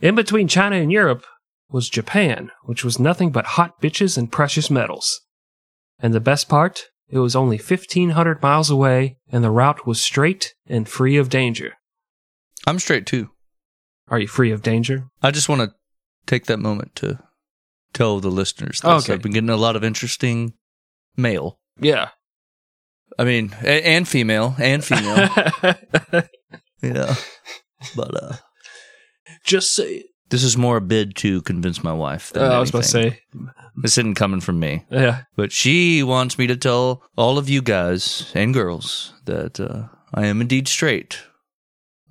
[0.00, 1.24] In between China and Europe
[1.70, 5.22] was Japan, which was nothing but hot bitches and precious metals.
[5.98, 10.54] And the best part, it was only 1,500 miles away, and the route was straight
[10.66, 11.74] and free of danger.
[12.66, 13.30] I'm straight too.
[14.08, 15.06] Are you free of danger?
[15.22, 15.74] I just want to
[16.26, 17.18] take that moment to
[17.92, 19.04] tell the listeners this.
[19.04, 19.14] Okay.
[19.14, 20.54] I've been getting a lot of interesting
[21.16, 21.58] mail.
[21.80, 22.10] Yeah.
[23.18, 25.28] I mean, a- and female, and female.
[26.82, 27.12] you know,
[27.96, 28.32] but uh,
[29.44, 32.32] Just say this is more a bid to convince my wife.
[32.32, 33.18] Than Uh, I was about to anything.
[33.32, 33.50] say.
[33.82, 34.84] this isn't coming from me.
[34.90, 35.22] Yeah.
[35.36, 40.26] But she wants me to tell all of you guys and girls that uh, I
[40.26, 41.18] am indeed straight.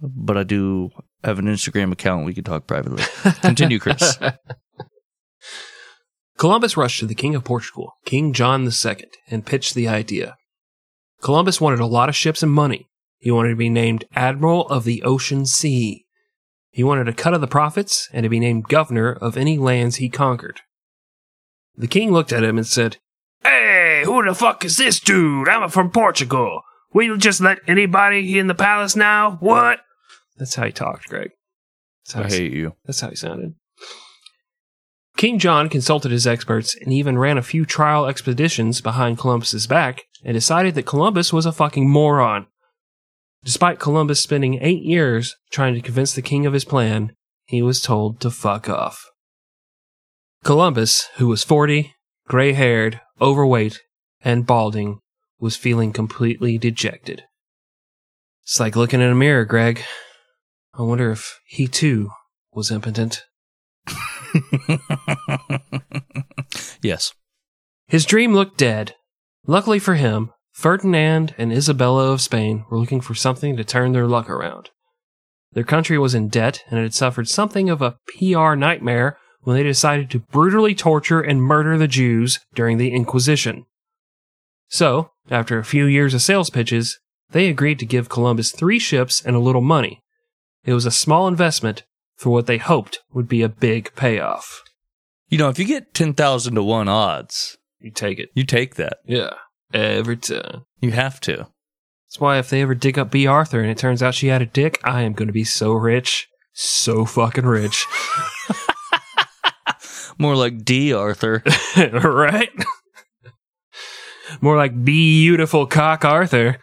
[0.01, 0.89] But I do
[1.23, 2.25] have an Instagram account.
[2.25, 3.03] We can talk privately.
[3.41, 4.17] Continue, Chris.
[6.37, 10.35] Columbus rushed to the King of Portugal, King John II, and pitched the idea.
[11.25, 12.88] Columbus wanted a lot of ships and money.
[13.17, 16.05] He wanted to be named Admiral of the Ocean Sea.
[16.69, 19.95] He wanted a cut of the profits and to be named governor of any lands
[19.95, 20.61] he conquered.
[21.75, 22.97] The king looked at him and said,
[23.41, 25.49] Hey, who the fuck is this dude?
[25.49, 26.61] I'm from Portugal.
[26.93, 29.38] Will you just let anybody in the palace now?
[29.39, 29.79] What?
[30.38, 31.31] That's how he talked, Greg.
[32.03, 32.75] That's how I hate you.
[32.85, 33.55] that's how he sounded.
[35.25, 40.03] King John consulted his experts and even ran a few trial expeditions behind Columbus's back
[40.23, 42.45] and decided that Columbus was a fucking moron.
[43.43, 47.81] Despite Columbus spending eight years trying to convince the king of his plan, he was
[47.81, 49.03] told to fuck off.
[50.43, 51.95] Columbus, who was 40,
[52.27, 53.81] gray haired, overweight,
[54.21, 54.99] and balding,
[55.39, 57.23] was feeling completely dejected.
[58.43, 59.81] It's like looking in a mirror, Greg.
[60.75, 62.11] I wonder if he too
[62.53, 63.23] was impotent.
[66.81, 67.13] yes.
[67.87, 68.95] His dream looked dead.
[69.45, 74.07] Luckily for him, Ferdinand and Isabella of Spain were looking for something to turn their
[74.07, 74.69] luck around.
[75.51, 79.55] Their country was in debt and it had suffered something of a PR nightmare when
[79.55, 83.65] they decided to brutally torture and murder the Jews during the Inquisition.
[84.67, 89.23] So, after a few years of sales pitches, they agreed to give Columbus three ships
[89.23, 90.01] and a little money.
[90.63, 91.83] It was a small investment
[92.15, 94.63] for what they hoped would be a big payoff.
[95.30, 98.30] You know, if you get 10,000 to 1 odds, You take it.
[98.34, 98.97] you take that.
[99.06, 99.32] Yeah.
[99.73, 100.65] Every time.
[100.80, 101.47] You have to.
[102.08, 104.41] That's why if they ever dig up Bea Arthur and it turns out she had
[104.41, 106.28] a dick, I am going to be so rich.
[106.54, 107.86] So fucking rich.
[110.17, 111.43] More like D, Arthur.
[111.78, 112.49] right?
[114.41, 116.58] More like beautiful cock Arthur.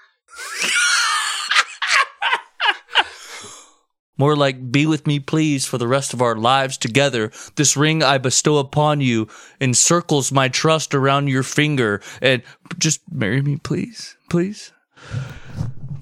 [4.18, 7.32] More like be with me, please, for the rest of our lives together.
[7.56, 9.26] This ring I bestow upon you
[9.60, 12.02] encircles my trust around your finger.
[12.20, 12.42] And
[12.78, 14.16] just marry me, please.
[14.28, 14.72] Please.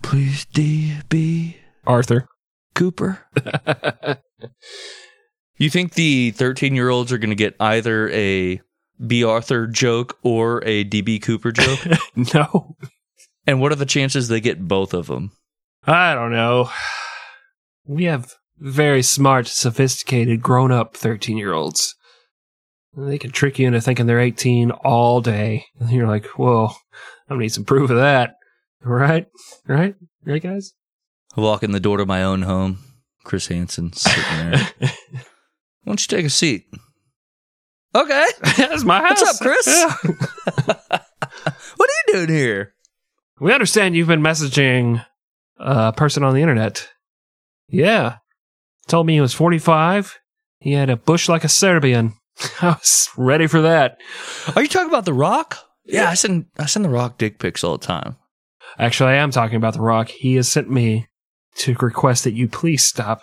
[0.02, 0.94] Please, D.
[1.08, 1.58] B.
[1.86, 2.28] Arthur.
[2.74, 3.20] Cooper.
[5.56, 8.60] you think the 13 year olds are going to get either a
[9.06, 11.78] Bea Arthur joke or a DB Cooper joke?
[12.34, 12.76] no.
[13.46, 15.30] and what are the chances they get both of them?
[15.84, 16.70] I don't know.
[17.86, 21.94] We have very smart, sophisticated, grown up 13 year olds.
[22.96, 25.66] They can trick you into thinking they're 18 all day.
[25.78, 26.70] And you're like, whoa,
[27.28, 28.34] I need some proof of that.
[28.82, 29.26] Right?
[29.66, 29.94] Right?
[30.24, 30.72] Right, guys?
[31.36, 32.78] I walk in the door to my own home.
[33.24, 34.70] Chris Hansen sitting there.
[34.80, 34.90] Why
[35.86, 36.66] don't you take a seat?
[37.94, 38.26] Okay.
[38.56, 39.20] That's my house.
[39.20, 39.66] What's up, Chris?
[39.66, 40.98] Yeah.
[41.76, 42.74] What are you doing here?
[43.40, 45.04] We understand you've been messaging
[45.58, 46.88] a person on the internet.
[47.70, 48.16] Yeah.
[48.88, 50.18] Told me he was 45.
[50.58, 52.14] He had a bush like a Serbian.
[52.60, 53.98] I was ready for that.
[54.54, 55.58] Are you talking about The Rock?
[55.84, 58.16] Yeah, I send I send The Rock dick pics all the time.
[58.78, 60.08] Actually, I am talking about The Rock.
[60.08, 61.08] He has sent me
[61.56, 63.20] to request that you please stop.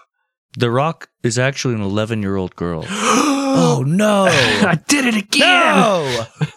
[0.58, 2.84] The Rock is actually an 11 year old girl.
[2.90, 4.26] oh no!
[4.30, 5.76] I did it again.
[5.78, 6.26] No!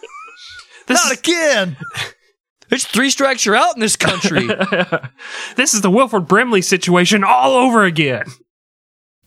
[0.87, 1.77] This Not again!
[2.71, 4.47] It's three strikes you're out in this country.
[5.55, 8.25] this is the Wilford Brimley situation all over again.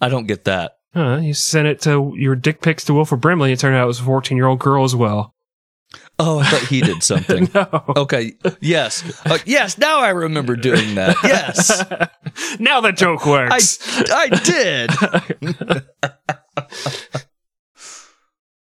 [0.00, 0.72] I don't get that.
[0.94, 3.52] Huh, you sent it to your dick pics to Wilford Brimley.
[3.52, 5.34] It turned out it was a 14 year old girl as well.
[6.18, 7.50] Oh, I thought he did something.
[7.54, 7.84] No.
[7.96, 8.34] Okay.
[8.60, 9.20] Yes.
[9.26, 9.78] Uh, yes.
[9.78, 11.16] Now I remember doing that.
[11.22, 11.84] Yes.
[12.60, 13.78] now the joke I, works.
[14.10, 14.90] I did.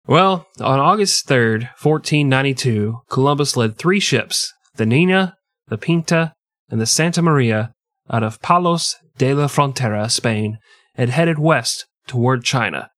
[0.08, 5.36] Well, on August 3rd, 1492, Columbus led three ships, the Nina,
[5.66, 6.34] the Pinta,
[6.70, 7.74] and the Santa Maria,
[8.10, 10.58] out of Palos de la Frontera, Spain,
[10.94, 12.90] and headed west toward China.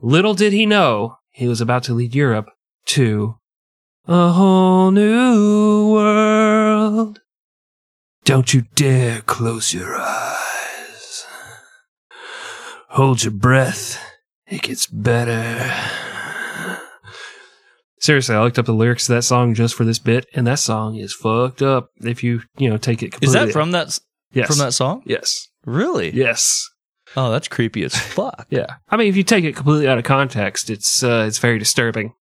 [0.00, 2.50] Little did he know he was about to lead Europe
[2.86, 3.36] to
[4.06, 7.20] a whole new world.
[8.24, 11.26] Don't you dare close your eyes.
[12.90, 14.02] Hold your breath.
[14.46, 16.07] It gets better.
[18.00, 20.58] Seriously, I looked up the lyrics to that song just for this bit, and that
[20.60, 21.90] song is fucked up.
[22.00, 23.46] If you, you know, take it Is completely.
[23.46, 23.98] that from that
[24.32, 24.46] yes.
[24.48, 25.02] from that song?
[25.04, 25.48] Yes.
[25.64, 26.10] Really?
[26.10, 26.68] Yes.
[27.16, 28.46] Oh, that's creepy as fuck.
[28.50, 28.76] Yeah.
[28.88, 32.14] I mean, if you take it completely out of context, it's uh, it's very disturbing.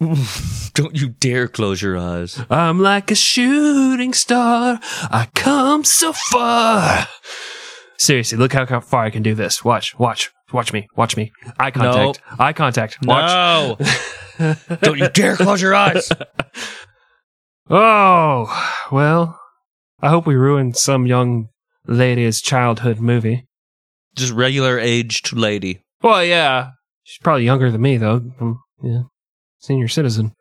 [0.74, 2.42] Don't you dare close your eyes.
[2.48, 4.80] I'm like a shooting star.
[4.82, 7.06] I come so far.
[8.00, 9.62] Seriously, look how, how far I can do this.
[9.62, 11.32] Watch, watch, watch me, watch me.
[11.58, 12.96] Eye contact, eye contact.
[13.04, 13.78] Watch.
[14.38, 14.56] No.
[14.80, 16.10] Don't you dare close your eyes.
[17.72, 18.48] Oh,
[18.90, 19.38] well,
[20.02, 21.50] I hope we ruined some young
[21.86, 23.46] lady's childhood movie.
[24.16, 25.84] Just regular aged lady.
[26.02, 26.70] Well, yeah.
[27.04, 28.24] She's probably younger than me, though.
[28.40, 29.02] Um, yeah.
[29.60, 30.32] Senior citizen.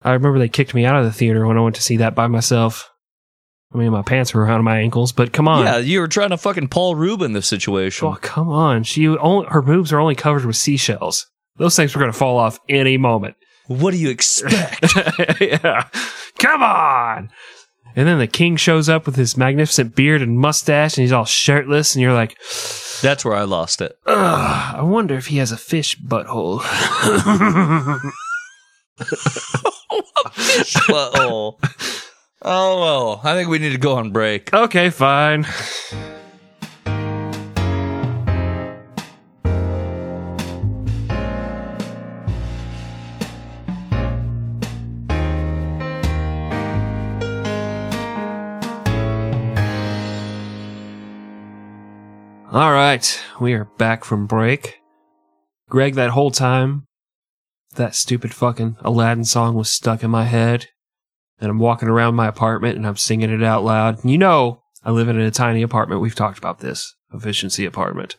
[0.00, 2.14] I remember they kicked me out of the theater when I went to see that
[2.14, 2.89] by myself.
[3.72, 5.64] I mean, my pants were around my ankles, but come on.
[5.64, 8.08] Yeah, you were trying to fucking Paul Rubin the situation.
[8.08, 8.82] Oh, come on.
[8.82, 11.26] She only, her boobs are only covered with seashells.
[11.56, 13.36] Those things were going to fall off any moment.
[13.68, 14.92] What do you expect?
[15.40, 15.88] yeah.
[16.38, 17.30] Come on.
[17.94, 21.24] And then the king shows up with his magnificent beard and mustache, and he's all
[21.24, 22.36] shirtless, and you're like,
[23.02, 23.96] That's where I lost it.
[24.06, 26.60] I wonder if he has a fish butthole.
[30.88, 31.58] oh.
[32.42, 34.54] Oh well, I think we need to go on break.
[34.54, 35.44] okay, fine.
[52.52, 54.80] All right, we are back from break.
[55.68, 56.86] Greg, that whole time,
[57.74, 60.68] that stupid fucking Aladdin song was stuck in my head.
[61.40, 64.04] And I'm walking around my apartment and I'm singing it out loud.
[64.04, 66.00] You know, I live in a tiny apartment.
[66.00, 68.16] We've talked about this efficiency apartment.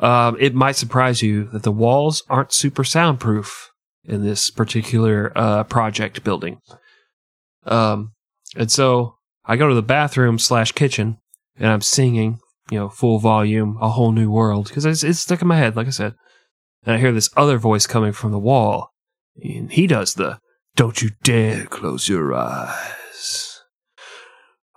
[0.00, 3.70] Um, it might surprise you that the walls aren't super soundproof
[4.04, 6.60] in this particular uh, project building.
[7.64, 8.12] Um,
[8.56, 11.18] and so I go to the bathroom slash kitchen
[11.56, 15.42] and I'm singing, you know, full volume, a whole new world because it's, it's stuck
[15.42, 16.14] in my head, like I said.
[16.84, 18.90] And I hear this other voice coming from the wall,
[19.42, 20.38] and he does the
[20.76, 23.54] "Don't you dare close your eyes."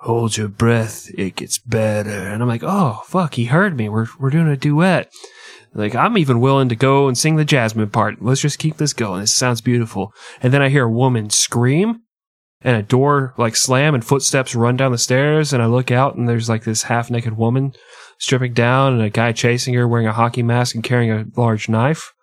[0.02, 2.10] Hold your breath, it gets better.
[2.12, 3.90] And I'm like, oh, fuck, he heard me.
[3.90, 5.12] We're, we're doing a duet.
[5.74, 8.22] Like, I'm even willing to go and sing the Jasmine part.
[8.22, 9.22] Let's just keep this going.
[9.22, 10.14] This sounds beautiful.
[10.42, 12.04] And then I hear a woman scream
[12.62, 15.52] and a door like slam and footsteps run down the stairs.
[15.52, 17.74] And I look out and there's like this half naked woman
[18.20, 21.70] stripping down and a guy chasing her wearing a hockey mask and carrying a large
[21.70, 22.14] knife.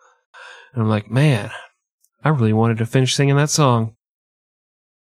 [0.72, 1.51] And I'm like, man,
[2.25, 3.95] I really wanted to finish singing that song.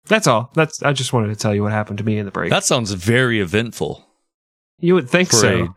[0.08, 0.52] That's all.
[0.54, 2.50] That's I just wanted to tell you what happened to me in the break.
[2.50, 4.06] That sounds very eventful
[4.80, 5.64] you would think for so.
[5.66, 5.76] a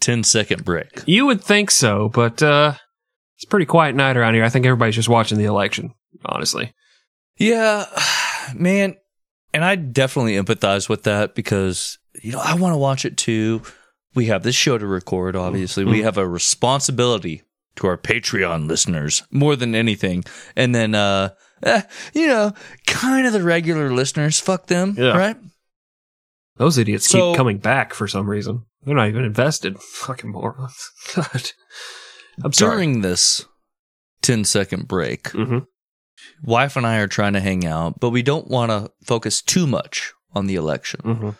[0.00, 1.02] 10 second break.
[1.06, 2.74] You would think so, but uh
[3.36, 4.44] it's a pretty quiet night around here.
[4.44, 5.94] I think everybody's just watching the election,
[6.26, 6.74] honestly.
[7.38, 7.86] Yeah,
[8.54, 8.96] man.
[9.54, 13.62] And I definitely empathize with that because, you know, I want to watch it too.
[14.14, 15.84] We have this show to record, obviously.
[15.84, 17.42] We have a responsibility
[17.76, 20.24] to our Patreon listeners more than anything.
[20.56, 21.30] And then, uh,
[21.62, 21.82] eh,
[22.14, 22.52] you know,
[22.86, 24.38] kind of the regular listeners.
[24.40, 25.16] Fuck them, Yeah.
[25.16, 25.36] right?
[26.56, 28.64] Those idiots So- keep coming back for some reason.
[28.82, 29.78] They're not even invested.
[29.94, 30.90] Fucking morons.
[31.14, 31.50] God.
[32.42, 32.76] I'm sorry.
[32.76, 33.44] During this
[34.22, 35.58] 10 second break, hmm
[36.44, 39.66] wife and I are trying to hang out, but we don't want to focus too
[39.66, 41.00] much on the election.
[41.02, 41.30] hmm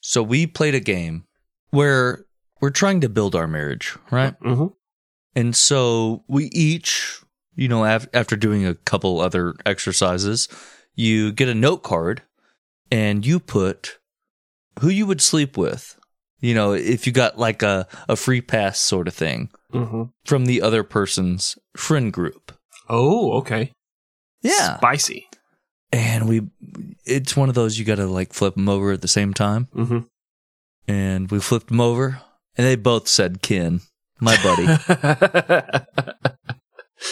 [0.00, 1.24] So we played a game
[1.70, 2.24] where
[2.60, 4.34] we're trying to build our marriage, right?
[4.40, 4.66] hmm
[5.36, 7.20] And so we each,
[7.56, 10.48] you know, af- after doing a couple other exercises,
[10.94, 12.22] you get a note card
[12.90, 13.98] and you put
[14.80, 15.98] who you would sleep with.
[16.40, 20.46] You know, if you got like a, a free pass sort of thing hmm from
[20.46, 22.52] the other person's friend group.
[22.88, 23.72] Oh, okay.
[24.42, 24.76] Yeah.
[24.76, 25.26] Spicy.
[25.90, 26.42] And we,
[27.04, 29.68] it's one of those you got to like flip them over at the same time.
[29.72, 30.00] hmm
[30.86, 32.20] And we flipped them over
[32.56, 33.80] and they both said Ken,
[34.20, 35.84] my buddy.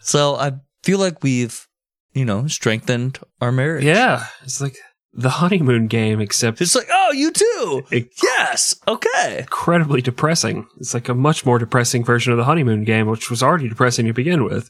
[0.00, 0.52] so I
[0.82, 1.66] feel like we've,
[2.14, 3.84] you know, strengthened our marriage.
[3.84, 4.26] yeah.
[4.42, 4.76] It's like
[5.12, 7.82] the honeymoon game, except It's like, oh, you too.
[7.90, 8.74] Inc- Yes.
[8.86, 9.38] Okay.
[9.40, 10.66] incredibly depressing.
[10.78, 14.06] It's like a much more depressing version of the honeymoon game, which was already depressing
[14.06, 14.68] to begin with.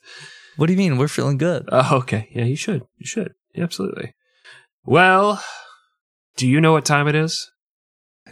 [0.56, 0.96] What do you mean?
[0.98, 1.68] We're feeling good.
[1.70, 2.28] Oh, okay.
[2.32, 2.82] Yeah, you should.
[2.96, 3.34] You should.
[3.54, 4.14] Yeah, absolutely.
[4.84, 5.42] Well,
[6.36, 7.50] do you know what time it is?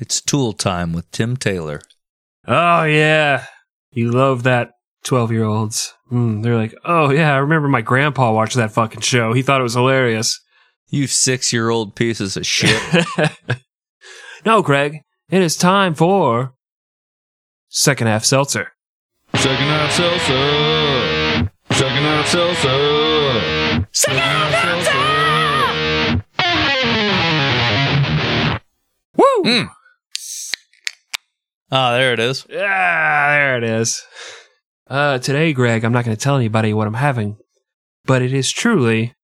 [0.01, 1.81] It's tool time with Tim Taylor.
[2.47, 3.47] Oh, yeah.
[3.93, 4.73] You love that
[5.05, 5.95] 12 year olds.
[6.11, 9.33] Mm, they're like, oh, yeah, I remember my grandpa watched that fucking show.
[9.33, 10.41] He thought it was hilarious.
[10.89, 12.81] You six year old pieces of shit.
[14.45, 16.55] no, Greg, it is time for
[17.69, 18.73] second half seltzer.
[19.35, 21.51] Second half seltzer.
[21.71, 23.89] Second half seltzer.
[23.93, 25.25] Second half seltzer.
[29.17, 29.43] Woo!
[29.45, 29.74] Mm.
[31.77, 32.47] Ah, there it is.
[32.49, 34.01] Yeah, there it is.
[34.87, 37.37] Uh, today, Greg, I'm not going to tell anybody what I'm having,
[38.05, 39.15] but it is truly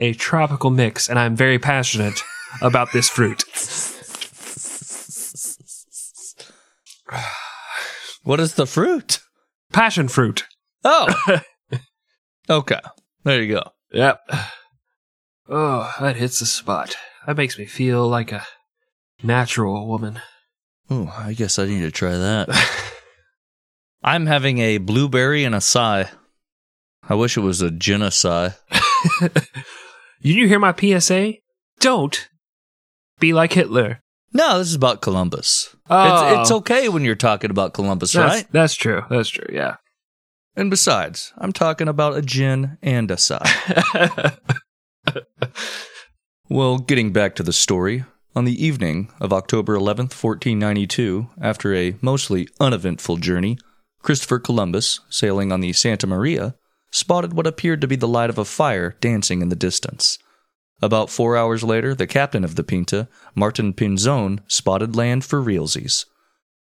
[0.00, 2.20] a tropical mix, and I'm very passionate
[2.60, 3.44] about this fruit.
[8.24, 9.18] What is the fruit?
[9.72, 10.44] Passion fruit.
[10.84, 11.12] Oh.
[12.50, 12.78] okay.
[13.24, 13.70] There you go.
[13.92, 14.20] Yep.
[15.48, 16.94] Oh, that hits the spot.
[17.26, 18.46] That makes me feel like a
[19.24, 20.20] natural woman.
[20.92, 22.50] Oh, I guess I need to try that.
[24.02, 26.10] I'm having a blueberry and a sigh.
[27.08, 28.56] I wish it was a genocide.
[29.20, 29.32] Did
[30.20, 31.34] you hear my PSA?
[31.80, 32.28] Don't
[33.18, 34.02] be like Hitler.
[34.34, 35.74] No, this is about Columbus.
[35.88, 36.32] Oh.
[36.32, 38.46] It's, it's okay when you're talking about Columbus, That's, right?
[38.52, 39.02] That's true.
[39.08, 39.48] That's true.
[39.50, 39.76] Yeah.
[40.56, 44.32] And besides, I'm talking about a gin and a sigh.
[46.50, 48.04] well, getting back to the story,
[48.34, 53.58] on the evening of October 11th, 1492, after a mostly uneventful journey,
[54.02, 56.54] Christopher Columbus, sailing on the Santa Maria,
[56.90, 60.18] spotted what appeared to be the light of a fire dancing in the distance.
[60.80, 66.06] About four hours later, the captain of the Pinta, Martin Pinzon, spotted land for realsies.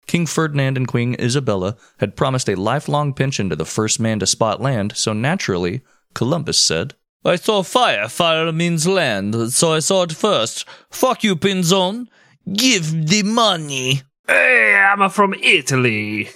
[0.06, 4.26] King Ferdinand and Queen Isabella had promised a lifelong pension to the first man to
[4.26, 5.82] spot land, so naturally,
[6.14, 6.94] Columbus said,
[7.24, 8.08] I saw fire.
[8.08, 10.66] Fire means land, so I saw it first.
[10.90, 12.06] Fuck you, Pinzon.
[12.50, 14.02] Give the money.
[14.26, 16.30] Hey, I'm from Italy.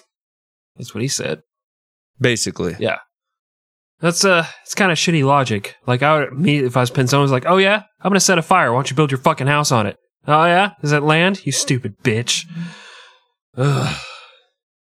[0.76, 1.42] That's what he said.
[2.20, 2.76] Basically.
[2.78, 2.98] Yeah.
[4.00, 5.76] That's uh, it's kind of shitty logic.
[5.86, 8.38] Like I would, me, if I was Pinzon, was like, oh yeah, I'm gonna set
[8.38, 8.70] a fire.
[8.72, 9.96] Why don't you build your fucking house on it?
[10.26, 11.46] Oh yeah, is that land?
[11.46, 12.44] You stupid bitch.
[13.56, 13.96] Ugh.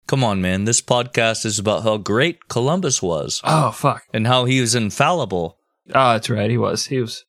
[0.08, 0.66] Come on, man.
[0.66, 4.04] This podcast is about how great Columbus was Oh fuck.
[4.14, 5.58] and how he was infallible.
[5.94, 6.50] Oh, that's right.
[6.50, 6.86] He was.
[6.86, 7.24] He was.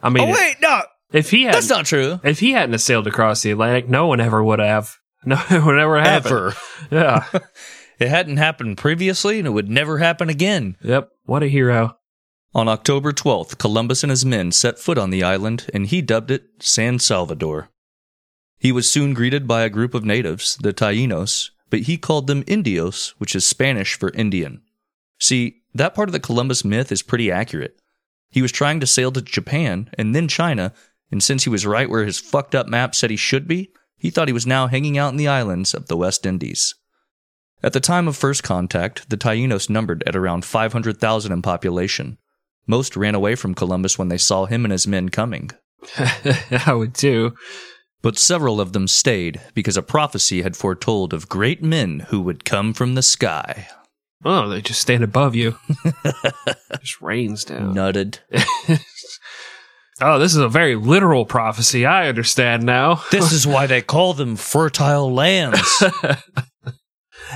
[0.00, 0.82] I mean, oh, wait, no.
[1.12, 2.18] if he had, That's not true.
[2.24, 4.96] if he hadn't sailed across the Atlantic, no one ever would have.
[5.24, 6.32] No one would ever happen.
[6.32, 6.54] Ever.
[6.90, 7.24] Yeah.
[8.00, 10.76] It hadn't happened previously and it would never happen again.
[10.82, 11.10] yep.
[11.24, 11.96] What a hero.
[12.52, 16.32] On October 12th, Columbus and his men set foot on the island and he dubbed
[16.32, 17.68] it San Salvador.
[18.58, 22.42] He was soon greeted by a group of natives, the Tainos, but he called them
[22.48, 24.62] Indios, which is Spanish for Indian.
[25.20, 27.76] See, that part of the Columbus myth is pretty accurate.
[28.32, 30.72] He was trying to sail to Japan and then China,
[31.10, 34.10] and since he was right where his fucked up map said he should be, he
[34.10, 36.74] thought he was now hanging out in the islands of the West Indies.
[37.62, 42.18] At the time of first contact, the Tainos numbered at around 500,000 in population.
[42.66, 45.50] Most ran away from Columbus when they saw him and his men coming,
[46.66, 47.34] I would too.
[48.00, 52.44] but several of them stayed because a prophecy had foretold of great men who would
[52.44, 53.68] come from the sky.
[54.24, 55.56] Oh, they just stand above you.
[56.80, 57.74] just rains down.
[57.74, 58.18] Nutted.
[60.00, 61.86] Oh, this is a very literal prophecy.
[61.86, 63.02] I understand now.
[63.12, 65.84] This is why they call them fertile lands.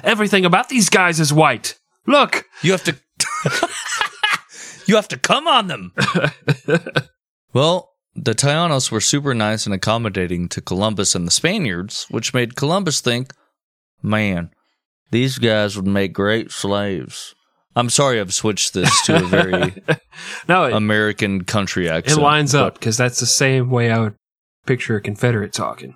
[0.02, 1.78] Everything about these guys is white.
[2.08, 2.44] Look.
[2.62, 2.96] You have to
[4.86, 5.92] You have to come on them.
[7.52, 12.56] well, the Tainos were super nice and accommodating to Columbus and the Spaniards, which made
[12.56, 13.32] Columbus think,
[14.02, 14.50] "Man,
[15.10, 17.34] these guys would make great slaves."
[17.74, 19.74] I'm sorry I've switched this to a very
[20.48, 22.18] No, it, American country accent.
[22.18, 24.14] it lines up because that's the same way I would
[24.64, 25.94] picture a Confederate talking.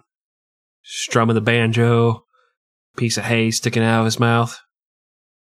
[0.82, 2.24] Strumming the banjo,
[2.98, 4.60] piece of hay sticking out of his mouth.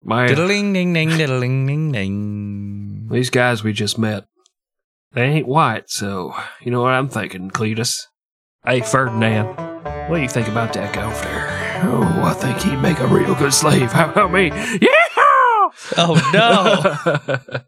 [0.02, 3.08] My, Diddling ding ding diddling ding ding.
[3.10, 4.26] these guys we just met,
[5.12, 8.02] they ain't white, so you know what I'm thinking, Cletus.
[8.66, 9.46] Hey, Ferdinand,
[10.10, 11.67] what do you think about that over there?
[11.82, 13.92] Oh, I think he'd make a real good slave.
[13.92, 14.48] How about me?
[14.48, 14.88] Yeah!
[15.96, 17.62] Oh no.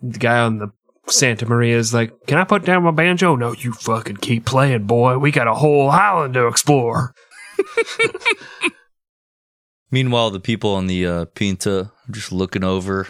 [0.18, 0.68] guy on the
[1.06, 3.36] Santa Maria is like, Can I put down my banjo?
[3.36, 5.18] No, you fucking keep playing, boy.
[5.18, 7.14] We got a whole island to explore.
[9.90, 13.08] Meanwhile, the people on the uh, Pinta are just looking over,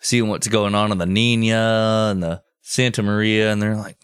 [0.00, 3.98] seeing what's going on in the Nina and the Santa Maria, and they're like,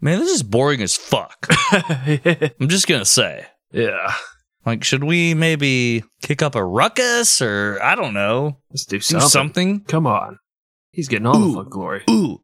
[0.00, 4.12] "Man, this is boring as fuck." I'm just gonna say, yeah.
[4.66, 9.00] like, should we maybe kick up a ruckus or I don't know, Let's do do
[9.00, 9.28] something.
[9.28, 9.80] something?
[9.84, 10.38] Come on.
[10.92, 11.48] He's getting all Ooh.
[11.50, 12.02] the fun glory.
[12.10, 12.42] Ooh,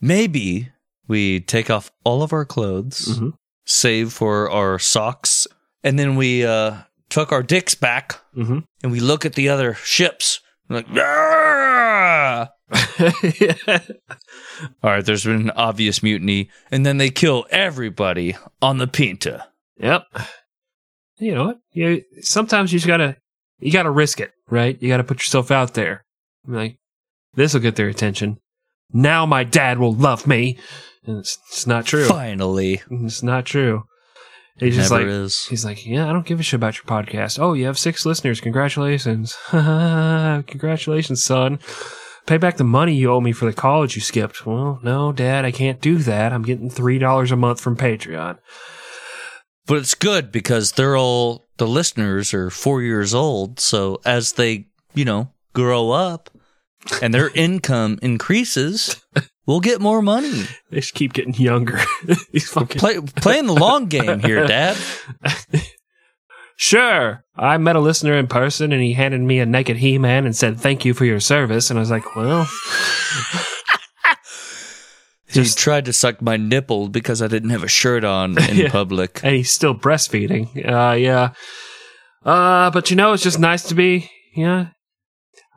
[0.00, 0.70] maybe
[1.06, 3.32] we take off all of our clothes, Mhm.
[3.66, 5.46] save for our socks,
[5.82, 6.78] and then we uh,
[7.10, 8.60] tuck our dicks back Mm-hmm.
[8.82, 10.40] and we look at the other ships.
[10.68, 12.48] Like, "Ah!"
[14.82, 19.46] All right, there's been an obvious mutiny, and then they kill everybody on the Pinta.
[19.78, 20.04] yep.
[21.18, 21.58] You know what?
[21.72, 23.16] You sometimes you just gotta
[23.60, 24.76] you gotta risk it, right?
[24.80, 26.04] You gotta put yourself out there.
[26.46, 26.76] Like
[27.34, 28.38] this will get their attention.
[28.92, 30.58] Now my dad will love me.
[31.06, 32.06] And it's, it's not true.
[32.06, 33.84] Finally, It's not true.
[34.58, 35.46] He's just never like is.
[35.46, 37.40] he's like, yeah, I don't give a shit about your podcast.
[37.40, 38.40] Oh, you have six listeners.
[38.40, 39.36] Congratulations.
[39.50, 41.58] Congratulations, son.
[42.26, 44.46] Pay back the money you owe me for the college you skipped.
[44.46, 46.32] Well, no, Dad, I can't do that.
[46.32, 48.38] I'm getting three dollars a month from Patreon.
[49.66, 53.60] But it's good because they're all the listeners are four years old.
[53.60, 56.30] So as they, you know, grow up
[57.00, 59.02] and their income increases,
[59.46, 60.44] we'll get more money.
[60.70, 61.80] They just keep getting younger.
[62.32, 64.76] These fucking Play, playing the long game here, Dad.
[66.56, 67.24] Sure.
[67.34, 70.36] I met a listener in person and he handed me a naked He Man and
[70.36, 71.70] said, Thank you for your service.
[71.70, 72.48] And I was like, Well,
[75.34, 78.56] He Just- tried to suck my nipple because I didn't have a shirt on in
[78.56, 78.70] Yeah.
[78.70, 79.20] public.
[79.22, 80.46] and he's still breastfeeding.
[80.68, 81.32] Uh, yeah.
[82.24, 84.68] Uh, but you know, it's just nice to be, yeah.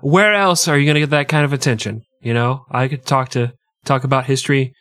[0.01, 2.01] Where else are you going to get that kind of attention?
[2.21, 3.53] You know, I could talk to,
[3.86, 4.73] talk about history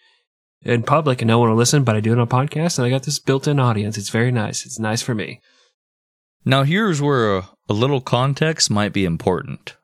[0.63, 2.87] in public and no one will listen, but I do it on a podcast and
[2.87, 3.97] I got this built in audience.
[3.97, 4.67] It's very nice.
[4.67, 5.41] It's nice for me.
[6.45, 9.77] Now, here's where a, a little context might be important.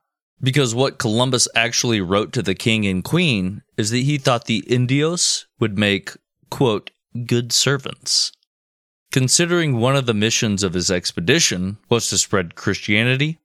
[0.42, 4.64] Because what Columbus actually wrote to the king and queen is that he thought the
[4.66, 6.10] Indios would make,
[6.50, 6.90] quote,
[7.26, 8.32] good servants.
[9.12, 13.38] Considering one of the missions of his expedition was to spread Christianity,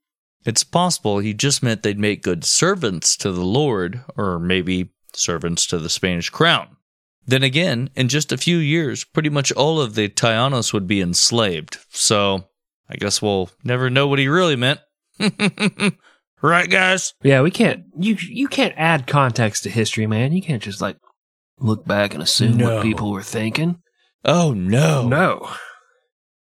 [0.45, 5.67] it's possible he just meant they'd make good servants to the Lord, or maybe servants
[5.67, 6.77] to the Spanish crown.
[7.25, 11.01] Then again, in just a few years, pretty much all of the Tainos would be
[11.01, 11.77] enslaved.
[11.89, 12.45] So
[12.89, 14.79] I guess we'll never know what he really meant.
[16.41, 17.13] right, guys?
[17.23, 17.85] Yeah, we can't.
[17.97, 20.31] You you can't add context to history, man.
[20.33, 20.97] You can't just like
[21.59, 22.75] look back and assume No.
[22.75, 23.79] what people were thinking.
[24.25, 25.07] Oh, no.
[25.07, 25.49] No.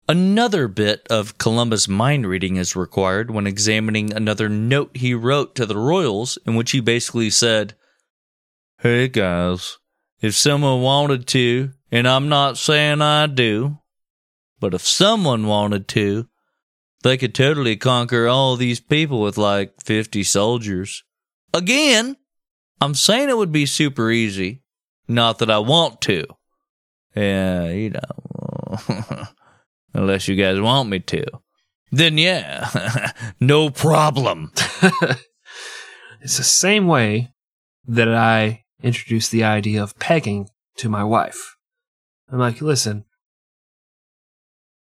[0.09, 5.65] Another bit of Columbus mind reading is required when examining another note he wrote to
[5.67, 7.75] the royals, in which he basically said,
[8.81, 9.79] Hey guys,
[10.21, 13.79] if someone wanted to, and I'm not saying I do,
[14.61, 16.29] but if someone wanted to,
[17.05, 21.05] they could totally conquer all these people with like 50 soldiers.
[21.53, 22.17] Again,
[22.81, 24.63] I'm saying it would be super easy,
[25.07, 26.25] not that I want to.
[27.15, 28.79] Yeah, you know.
[29.95, 31.25] Unless you guys want me to.
[31.93, 34.51] Then yeah, no problem.
[36.25, 37.35] It's the same way
[37.87, 40.49] that I introduced the idea of pegging
[40.79, 41.57] to my wife.
[42.33, 43.05] I'm like, listen,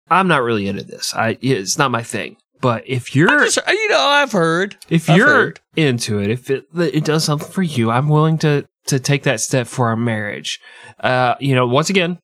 [0.10, 1.14] I'm not really into this.
[1.16, 2.38] I it's not my thing.
[2.62, 4.78] But if you're Just- you know, I've heard.
[4.90, 5.60] if I've you're heard.
[5.76, 9.40] into it, if it it does something for you, I'm willing to to take that
[9.42, 10.60] step for our marriage.
[11.00, 12.20] Uh, you know, once again,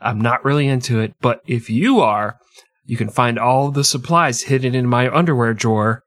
[0.00, 2.38] I'm not really into it, but if you are,
[2.84, 6.02] you can find all the supplies hidden in my underwear drawer.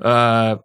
[0.00, 0.56] Uh,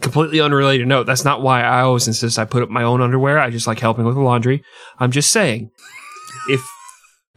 [0.00, 1.04] completely unrelated note.
[1.06, 3.38] That's not why I always insist I put up my own underwear.
[3.38, 4.62] I just like helping with the laundry.
[4.98, 5.70] I'm just saying,
[6.50, 6.62] if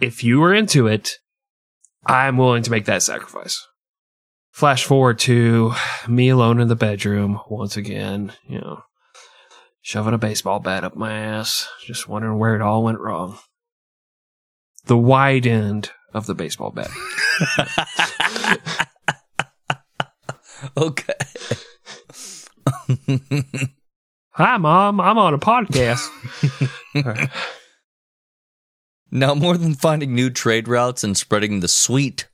[0.01, 1.13] if you are into it,
[2.07, 3.65] I'm willing to make that sacrifice.
[4.51, 5.73] Flash forward to
[6.07, 8.81] me alone in the bedroom once again, you know,
[9.81, 13.37] shoving a baseball bat up my ass, just wondering where it all went wrong.
[14.85, 16.89] The wide end of the baseball bat.
[20.75, 21.13] Okay.
[24.31, 24.99] Hi, mom.
[24.99, 26.09] I'm on a podcast.
[29.09, 32.27] Now, more than finding new trade routes and spreading the sweet,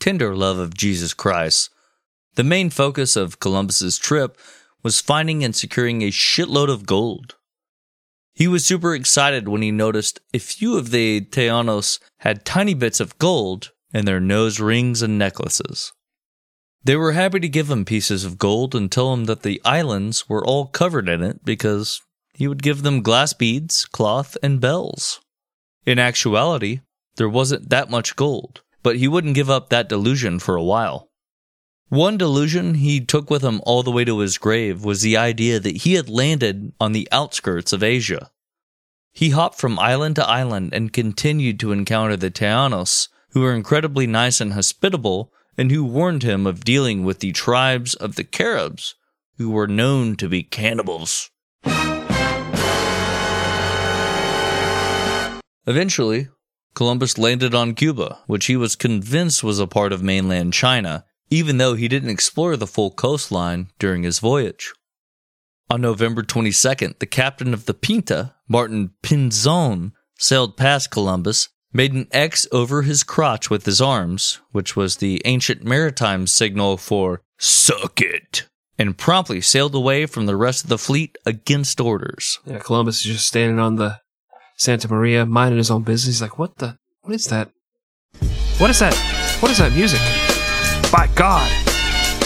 [0.00, 1.70] tender love of Jesus Christ,
[2.34, 4.36] the main focus of Columbus's trip
[4.82, 7.36] was finding and securing a shitload of gold.
[8.34, 13.00] He was super excited when he noticed a few of the Tainos had tiny bits
[13.00, 15.92] of gold in their nose rings and necklaces.
[16.84, 20.28] They were happy to give him pieces of gold and tell him that the islands
[20.28, 22.02] were all covered in it because
[22.34, 25.20] he would give them glass beads, cloth, and bells.
[25.86, 26.80] In actuality,
[27.16, 31.08] there wasn't that much gold, but he wouldn't give up that delusion for a while.
[31.88, 35.60] One delusion he took with him all the way to his grave was the idea
[35.60, 38.32] that he had landed on the outskirts of Asia.
[39.12, 44.08] He hopped from island to island and continued to encounter the Tainos, who were incredibly
[44.08, 48.96] nice and hospitable, and who warned him of dealing with the tribes of the Caribs,
[49.38, 51.30] who were known to be cannibals.
[55.66, 56.28] Eventually,
[56.74, 61.58] Columbus landed on Cuba, which he was convinced was a part of mainland China, even
[61.58, 64.72] though he didn't explore the full coastline during his voyage.
[65.68, 72.06] On November 22nd, the captain of the Pinta, Martin Pinzon, sailed past Columbus, made an
[72.12, 78.00] X over his crotch with his arms, which was the ancient maritime signal for suck
[78.00, 78.46] it,
[78.78, 82.38] and promptly sailed away from the rest of the fleet against orders.
[82.44, 83.98] yeah, Columbus is just standing on the
[84.56, 86.16] Santa Maria, minding his own business.
[86.16, 86.78] He's like, "What the?
[87.02, 87.50] What is that?
[88.58, 88.94] What is that?
[89.40, 90.00] What is that music?
[90.90, 91.50] By God,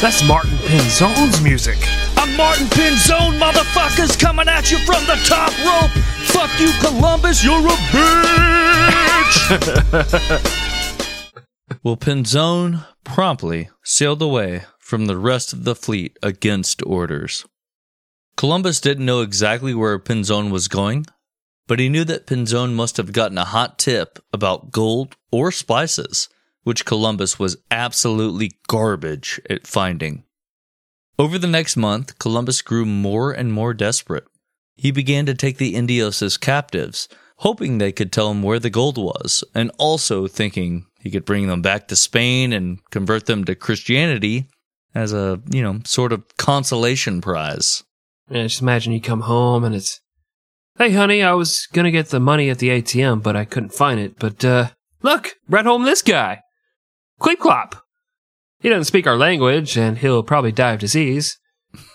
[0.00, 1.78] that's Martin Pinzon's music."
[2.16, 5.90] I'm Martin Pinzon, motherfuckers, coming at you from the top rope.
[6.28, 9.40] Fuck you, Columbus, you're a bitch.
[11.82, 17.44] well, Pinzon promptly sailed away from the rest of the fleet against orders.
[18.36, 21.06] Columbus didn't know exactly where Pinzon was going,
[21.70, 26.28] but he knew that Pinzon must have gotten a hot tip about gold or spices,
[26.64, 30.24] which Columbus was absolutely garbage at finding.
[31.16, 34.24] Over the next month, Columbus grew more and more desperate.
[34.74, 38.68] He began to take the Indios as captives, hoping they could tell him where the
[38.68, 43.44] gold was, and also thinking he could bring them back to Spain and convert them
[43.44, 44.48] to Christianity
[44.92, 47.84] as a, you know, sort of consolation prize.
[48.28, 50.00] Yeah, just imagine you come home and it's,
[50.80, 54.00] hey, honey, I was gonna get the money at the ATM, but I couldn't find
[54.00, 54.18] it.
[54.18, 54.70] But uh,
[55.02, 56.40] look, brought home this guy,
[57.18, 57.82] Cleep Clop.
[58.60, 61.38] He doesn't speak our language, and he'll probably die of disease.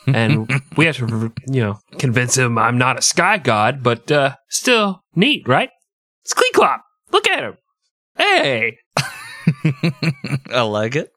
[0.06, 4.36] And we have to, you know, convince him I'm not a sky god, but uh,
[4.50, 5.72] still neat, right?
[6.24, 6.82] It's Cleep Clop.
[7.12, 7.58] Look at him.
[8.16, 8.78] Hey.
[10.54, 11.10] I like it.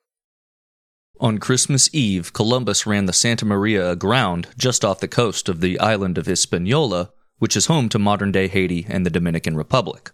[1.20, 5.78] On Christmas Eve, Columbus ran the Santa Maria aground just off the coast of the
[5.80, 10.12] island of Hispaniola which is home to modern day Haiti and the Dominican Republic.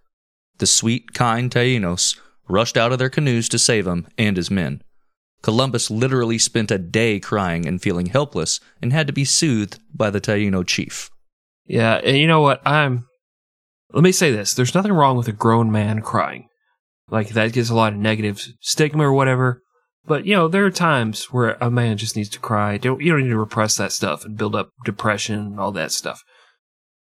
[0.59, 2.19] The sweet, kind Taínos
[2.49, 4.83] rushed out of their canoes to save him and his men.
[5.43, 10.11] Columbus literally spent a day crying and feeling helpless and had to be soothed by
[10.11, 11.11] the Taíno chief.
[11.67, 12.67] Yeah, and you know what?
[12.67, 13.07] I'm.
[13.93, 16.49] Let me say this: there's nothing wrong with a grown man crying.
[17.11, 19.63] Like that gets a lot of negative stigma or whatever.
[20.07, 22.77] But you know, there are times where a man just needs to cry.
[22.77, 25.93] Don't you don't need to repress that stuff and build up depression and all that
[25.93, 26.23] stuff.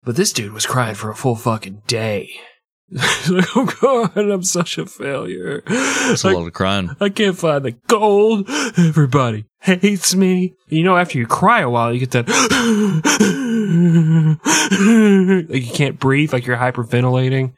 [0.04, 2.30] But this dude was crying for a full fucking day.
[2.90, 5.62] like, oh god, I'm such a failure.
[5.68, 6.96] That's a Like, lot of crying.
[7.02, 8.46] I can't find the gold.
[8.78, 10.54] Everybody hates me.
[10.70, 12.28] You know, after you cry a while, you get that
[15.50, 17.54] like you can't breathe, like you're hyperventilating.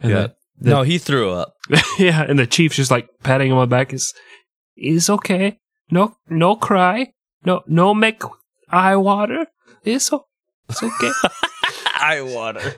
[0.00, 0.20] And Yeah.
[0.22, 1.54] that, the- No, he threw up.
[1.98, 3.92] yeah, and the chief's just like patting him on the back.
[3.92, 4.12] Is
[4.76, 5.58] is okay.
[5.90, 7.12] No, no cry.
[7.44, 8.22] No, no make
[8.70, 9.46] eye water.
[9.84, 10.26] It's o-
[10.68, 11.10] it's okay.
[12.00, 12.76] Eye water.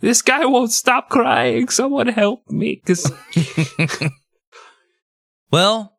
[0.00, 1.68] this guy won't stop crying.
[1.68, 3.10] Someone help me, cause
[5.50, 5.98] Well,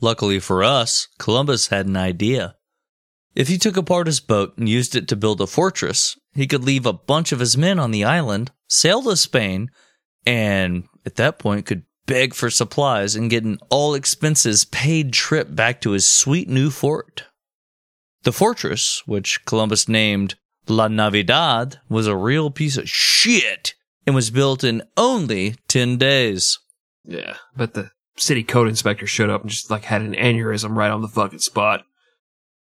[0.00, 2.56] luckily for us, Columbus had an idea.
[3.34, 6.64] If he took apart his boat and used it to build a fortress, he could
[6.64, 9.70] leave a bunch of his men on the island, sail to Spain,
[10.26, 15.54] and at that point could beg for supplies and get an all expenses paid trip
[15.54, 17.24] back to his sweet new fort.
[18.24, 20.36] The fortress, which Columbus named
[20.68, 23.74] La Navidad, was a real piece of shit
[24.06, 26.58] and was built in only 10 days.
[27.04, 30.90] Yeah, but the city code inspector showed up and just like had an aneurysm right
[30.90, 31.84] on the fucking spot.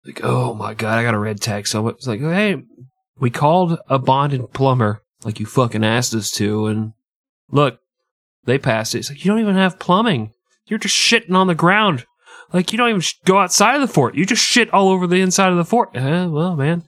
[0.05, 1.67] Like, oh my god, I got a red tag.
[1.67, 2.63] So it's like, hey,
[3.19, 6.93] we called a bonded plumber like you fucking asked us to, and
[7.51, 7.79] look,
[8.45, 8.99] they passed it.
[8.99, 10.33] It's like you don't even have plumbing.
[10.65, 12.05] You're just shitting on the ground.
[12.53, 14.15] Like you don't even sh- go outside of the fort.
[14.15, 15.95] You just shit all over the inside of the fort.
[15.95, 16.83] Uh, well, man.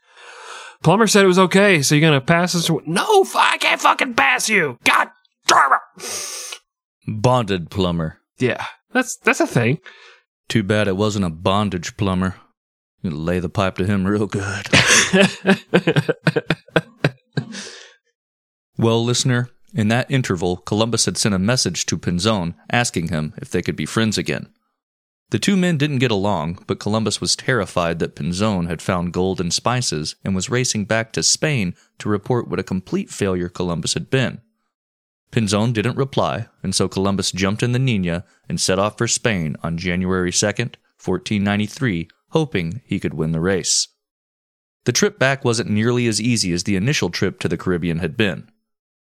[0.84, 2.70] Plumber said it was okay, so you're gonna pass us?
[2.86, 4.78] No, I can't fucking pass you.
[4.84, 5.10] God
[5.48, 6.60] damn it.
[7.08, 8.20] Bonded plumber.
[8.38, 9.80] Yeah, that's that's a thing.
[10.50, 12.36] Too bad it wasn't a bondage plumber.
[13.02, 14.68] You lay the pipe to him real good.
[18.78, 23.50] well, listener, in that interval, Columbus had sent a message to Pinzon asking him if
[23.50, 24.53] they could be friends again.
[25.34, 29.42] The two men didn't get along, but Columbus was terrified that Pinzon had found gold
[29.42, 33.96] and spices and was racing back to Spain to report what a complete failure Columbus
[33.96, 34.42] had been.
[35.32, 39.56] Pinzon didn't reply, and so Columbus jumped in the Nina and set off for Spain
[39.64, 43.88] on January 2nd, 1493, hoping he could win the race.
[44.84, 48.16] The trip back wasn't nearly as easy as the initial trip to the Caribbean had
[48.16, 48.52] been.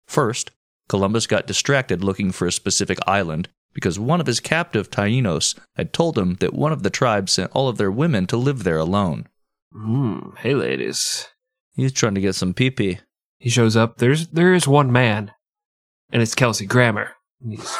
[0.06, 0.52] First,
[0.88, 5.92] Columbus got distracted looking for a specific island because one of his captive Taínos had
[5.92, 8.78] told him that one of the tribes sent all of their women to live there
[8.78, 9.26] alone.
[9.72, 10.30] Hmm.
[10.38, 11.28] Hey, ladies.
[11.74, 12.98] He's trying to get some pee pee.
[13.38, 13.98] He shows up.
[13.98, 15.32] There's there is one man,
[16.12, 17.12] and it's Kelsey Grammer.
[17.48, 17.74] He's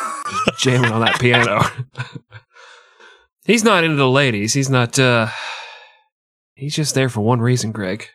[0.58, 1.62] jamming on that piano.
[3.44, 4.54] he's not into the ladies.
[4.54, 4.98] He's not.
[4.98, 5.28] uh
[6.54, 8.06] He's just there for one reason, Greg.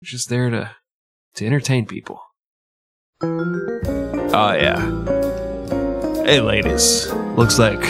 [0.00, 0.70] He's just there to
[1.34, 2.20] to entertain people.
[3.22, 5.37] Oh yeah.
[6.28, 7.10] Hey, ladies.
[7.38, 7.80] Looks like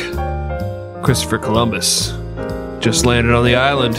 [1.03, 2.11] Christopher Columbus
[2.79, 3.97] just landed on the island.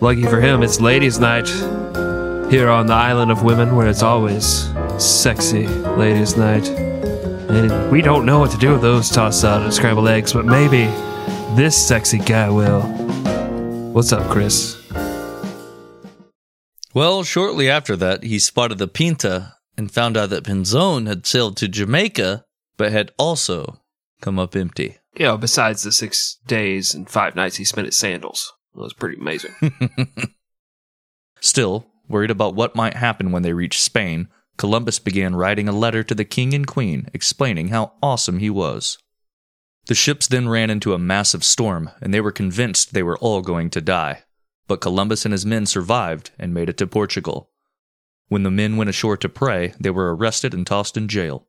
[0.00, 1.46] Lucky for him, it's ladies' night
[2.50, 6.68] here on the island of women where it's always sexy ladies' night.
[6.70, 10.46] And we don't know what to do with those tossed out and scrambled eggs, but
[10.46, 10.86] maybe
[11.54, 12.80] this sexy guy will.
[13.92, 14.82] What's up, Chris?
[16.94, 21.58] Well, shortly after that, he spotted the Pinta and found out that Pinzon had sailed
[21.58, 22.46] to Jamaica,
[22.78, 23.80] but had also
[24.22, 24.96] come up empty.
[25.14, 28.54] You know, besides the six days and five nights he spent at Sandals.
[28.74, 29.54] That was pretty amazing.
[31.40, 36.02] Still, worried about what might happen when they reached Spain, Columbus began writing a letter
[36.02, 38.98] to the king and queen explaining how awesome he was.
[39.86, 43.40] The ships then ran into a massive storm, and they were convinced they were all
[43.40, 44.24] going to die.
[44.66, 47.50] But Columbus and his men survived and made it to Portugal.
[48.28, 51.46] When the men went ashore to pray, they were arrested and tossed in jail.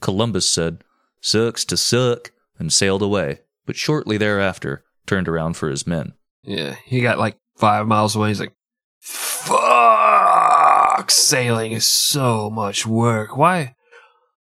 [0.00, 0.82] Columbus said,
[1.20, 6.14] Sucks to suck, and sailed away, but shortly thereafter turned around for his men.
[6.42, 8.28] yeah, he got like five miles away.
[8.28, 8.54] He's like,
[9.00, 11.10] fuck!
[11.10, 13.36] Sailing is so much work.
[13.36, 13.74] Why?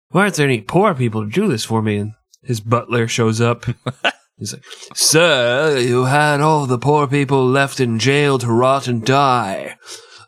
[0.09, 1.97] Why aren't there any poor people to do this for me?
[1.97, 2.11] And
[2.43, 3.65] his butler shows up.
[4.37, 4.63] He's like,
[4.95, 9.77] Sir, you had all the poor people left in jail to rot and die.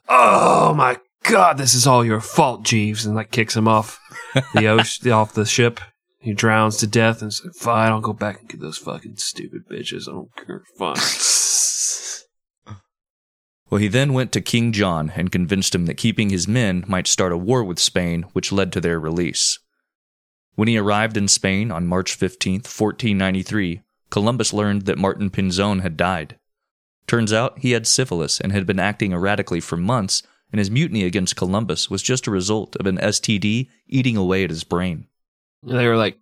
[0.07, 3.05] Oh my god, this is all your fault, Jeeves.
[3.05, 3.99] And like kicks him off
[4.53, 5.79] the ocean, off the ship.
[6.19, 9.63] He drowns to death and says, Fine, I'll go back and get those fucking stupid
[9.69, 10.07] bitches.
[10.07, 10.63] I don't care.
[10.77, 10.95] Fine.
[13.73, 17.07] Well, he then went to King John and convinced him that keeping his men might
[17.07, 19.57] start a war with Spain, which led to their release.
[20.53, 25.97] When he arrived in Spain on March 15, 1493, Columbus learned that Martin Pinzon had
[25.97, 26.37] died.
[27.07, 30.21] Turns out he had syphilis and had been acting erratically for months,
[30.53, 34.51] and his mutiny against Columbus was just a result of an STD eating away at
[34.51, 35.07] his brain.
[35.63, 36.19] They were like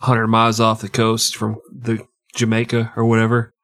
[0.00, 2.04] 100 miles off the coast from the
[2.34, 3.54] Jamaica or whatever.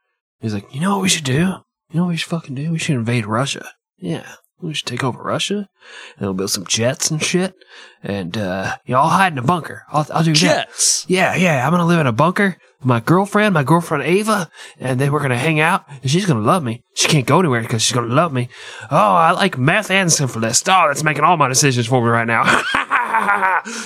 [0.41, 1.33] He's like, you know what we should do?
[1.33, 2.71] You know what we should fucking do?
[2.71, 3.71] We should invade Russia.
[3.99, 4.35] Yeah.
[4.61, 5.69] We should take over Russia.
[6.17, 7.55] And we'll build some jets and shit.
[8.03, 9.85] And, uh, you know, I'll hide in a bunker.
[9.93, 10.67] I'll, I'll do that.
[10.67, 11.07] Jets!
[11.09, 11.65] Yeah, yeah.
[11.65, 14.51] I'm going to live in a bunker with my girlfriend, my girlfriend Ava.
[14.79, 15.85] And then we're going to hang out.
[15.89, 16.83] And she's going to love me.
[16.95, 18.49] She can't go anywhere because she's going to love me.
[18.91, 20.63] Oh, I like meth and syphilis.
[20.67, 22.63] Oh, that's making all my decisions for me right now.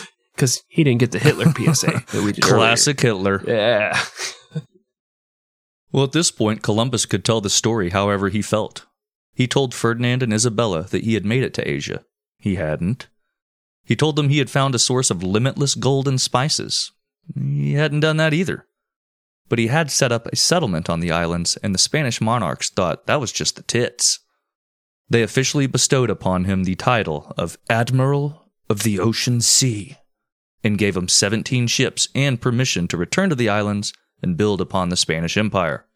[0.34, 1.44] Because he didn't get the Hitler
[1.74, 2.56] PSA that we did earlier.
[2.56, 3.42] Classic Hitler.
[3.46, 4.02] Yeah.
[5.92, 8.86] Well, at this point, Columbus could tell the story however he felt.
[9.34, 12.04] He told Ferdinand and Isabella that he had made it to Asia.
[12.38, 13.08] He hadn't.
[13.84, 16.92] He told them he had found a source of limitless gold and spices.
[17.34, 18.66] He hadn't done that either.
[19.48, 23.06] But he had set up a settlement on the islands, and the Spanish monarchs thought
[23.06, 24.20] that was just the tits.
[25.08, 29.98] They officially bestowed upon him the title of Admiral of the Ocean Sea
[30.64, 34.88] and gave him 17 ships and permission to return to the islands and build upon
[34.88, 35.86] the Spanish Empire.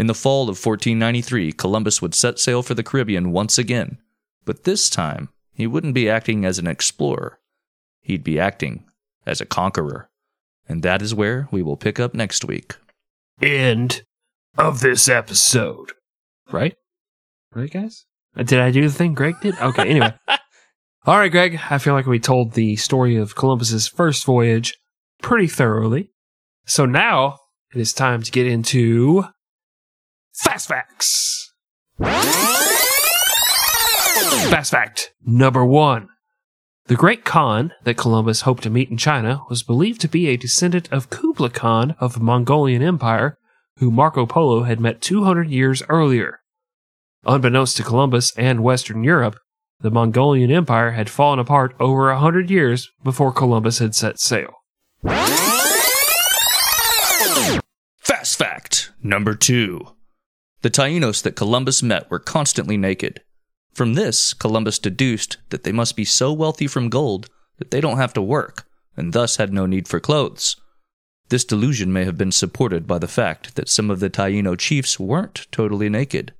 [0.00, 3.98] In the fall of 1493, Columbus would set sail for the Caribbean once again,
[4.46, 7.38] but this time he wouldn't be acting as an explorer.
[8.00, 8.84] He'd be acting
[9.26, 10.08] as a conqueror.
[10.66, 12.76] And that is where we will pick up next week.
[13.42, 14.04] End
[14.56, 15.92] of this episode.
[16.50, 16.76] Right?
[17.54, 18.06] Right, guys?
[18.34, 19.54] Uh, Did I do the thing Greg did?
[19.60, 20.14] Okay, anyway.
[21.04, 21.60] All right, Greg.
[21.68, 24.78] I feel like we told the story of Columbus's first voyage
[25.20, 26.10] pretty thoroughly.
[26.64, 27.36] So now
[27.74, 29.26] it is time to get into
[30.42, 31.52] Fast Facts.
[34.48, 36.08] Fast Fact number one.
[36.86, 40.38] The Great Khan that Columbus hoped to meet in China was believed to be a
[40.38, 43.36] descendant of Kublai Khan of the Mongolian Empire,
[43.76, 46.40] who Marco Polo had met 200 years earlier.
[47.26, 49.36] Unbeknownst to Columbus and Western Europe,
[49.80, 54.54] the Mongolian Empire had fallen apart over a hundred years before Columbus had set sail.
[57.98, 59.86] Fast fact number two.
[60.62, 63.22] The Tainos that Columbus met were constantly naked.
[63.72, 67.96] From this, Columbus deduced that they must be so wealthy from gold that they don't
[67.96, 70.56] have to work, and thus had no need for clothes.
[71.30, 74.98] This delusion may have been supported by the fact that some of the Taino chiefs
[75.00, 76.34] weren't totally naked.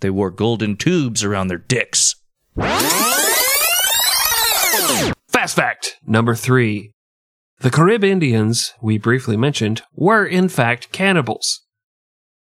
[0.00, 2.16] They wore golden tubes around their dicks.
[5.28, 6.92] Fast fact number three.
[7.60, 11.62] The Carib Indians we briefly mentioned were in fact cannibals.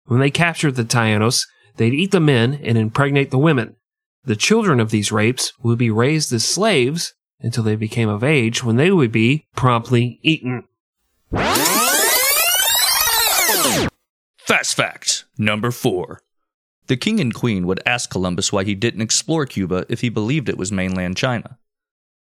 [0.06, 1.46] When they captured the Tainos,
[1.76, 3.76] they'd eat the men and impregnate the women.
[4.24, 8.64] The children of these rapes would be raised as slaves until they became of age
[8.64, 10.64] when they would be promptly eaten.
[14.38, 16.22] Fast fact number four.
[16.86, 20.48] The king and queen would ask Columbus why he didn't explore Cuba if he believed
[20.48, 21.58] it was mainland China.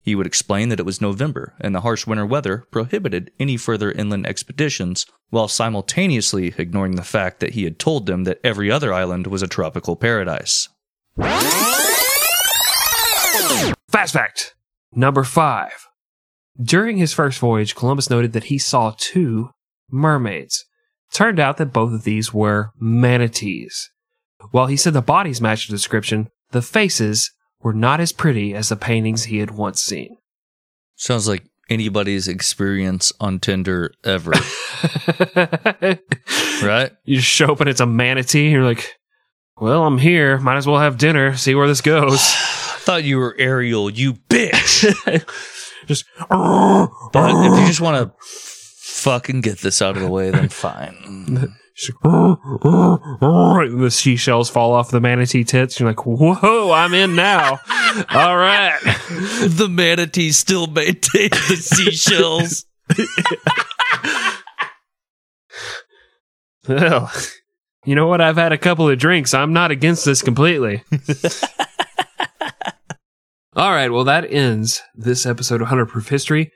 [0.04, 3.90] He would explain that it was November and the harsh winter weather prohibited any further
[3.90, 8.92] inland expeditions, while simultaneously ignoring the fact that he had told them that every other
[8.92, 10.68] island was a tropical paradise.
[13.88, 14.54] Fast fact
[14.94, 15.88] number five.
[16.60, 19.50] During his first voyage, Columbus noted that he saw two
[19.90, 20.66] mermaids.
[21.14, 23.90] Turned out that both of these were manatees.
[24.50, 27.32] While he said the bodies matched the description, the faces
[27.64, 30.18] were not as pretty as the paintings he had once seen.
[30.94, 34.32] Sounds like anybody's experience on Tinder ever,
[36.62, 36.92] right?
[37.04, 38.94] you just show up and it's a manatee, you're like,
[39.56, 40.38] well, I'm here.
[40.38, 42.20] Might as well have dinner, see where this goes.
[42.84, 44.84] Thought you were Ariel, you bitch.
[45.86, 50.50] just, But if you just want to fucking get this out of the way, then
[50.50, 51.54] fine.
[51.76, 55.78] the seashells fall off the manatee tits.
[55.80, 57.58] You're like, whoa, I'm in now.
[58.10, 58.78] All right.
[58.80, 62.66] the manatee still maintains the seashells.
[66.68, 67.10] Well,
[67.84, 68.20] you know what?
[68.20, 69.34] I've had a couple of drinks.
[69.34, 70.82] I'm not against this completely.
[73.56, 73.90] All right.
[73.90, 76.50] Well, that ends this episode of 100 Proof History.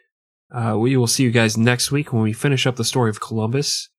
[0.50, 3.20] Uh, we will see you guys next week when we finish up the story of
[3.20, 3.90] Columbus.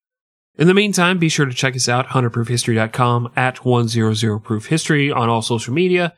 [0.60, 5.30] In the meantime, be sure to check us out, 100proofhistory.com at 100 Proof History on
[5.30, 6.14] all social media.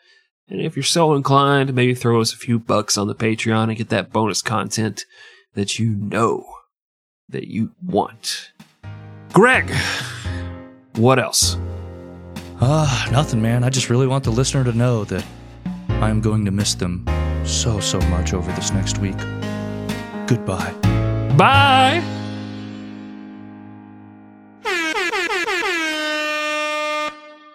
[0.50, 3.78] And if you're so inclined, maybe throw us a few bucks on the Patreon and
[3.78, 5.06] get that bonus content
[5.54, 6.44] that you know
[7.30, 8.52] that you want.
[9.32, 9.72] Greg,
[10.96, 11.56] what else?
[12.60, 13.64] Ah, nothing, man.
[13.64, 15.24] I just really want the listener to know that
[15.88, 17.06] I am going to miss them
[17.46, 19.18] so, so much over this next week.
[20.26, 20.74] Goodbye.
[21.38, 22.21] Bye.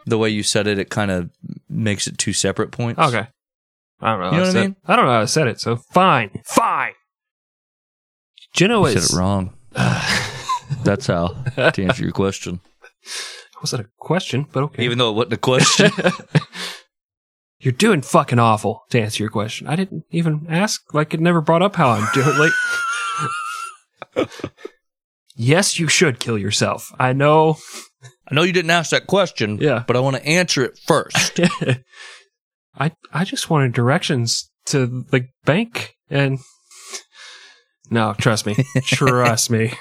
[0.07, 1.31] The way you said it, it kind of
[1.69, 3.01] makes it two separate points.
[3.01, 3.27] Okay.
[4.01, 4.31] I don't know.
[4.31, 4.77] You know I what I mean?
[4.87, 6.31] I don't know how I said it, so fine.
[6.45, 6.93] Fine.
[8.59, 9.11] You is.
[9.11, 9.55] said it wrong.
[10.85, 12.61] That's how, to answer your question.
[13.61, 14.85] Was that a question, but okay.
[14.85, 15.91] Even though it wasn't a question.
[17.59, 19.67] You're doing fucking awful to answer your question.
[19.67, 22.53] I didn't even ask, like it never brought up how I'm doing.
[24.17, 24.29] Like,
[25.37, 26.93] yes, you should kill yourself.
[26.99, 27.57] I know.
[28.29, 29.85] I know you didn't ask that question, Yeah.
[29.87, 31.41] but I want to answer it first.
[32.79, 36.39] I I just wanted directions to the bank and
[37.91, 39.73] no, trust me, trust me.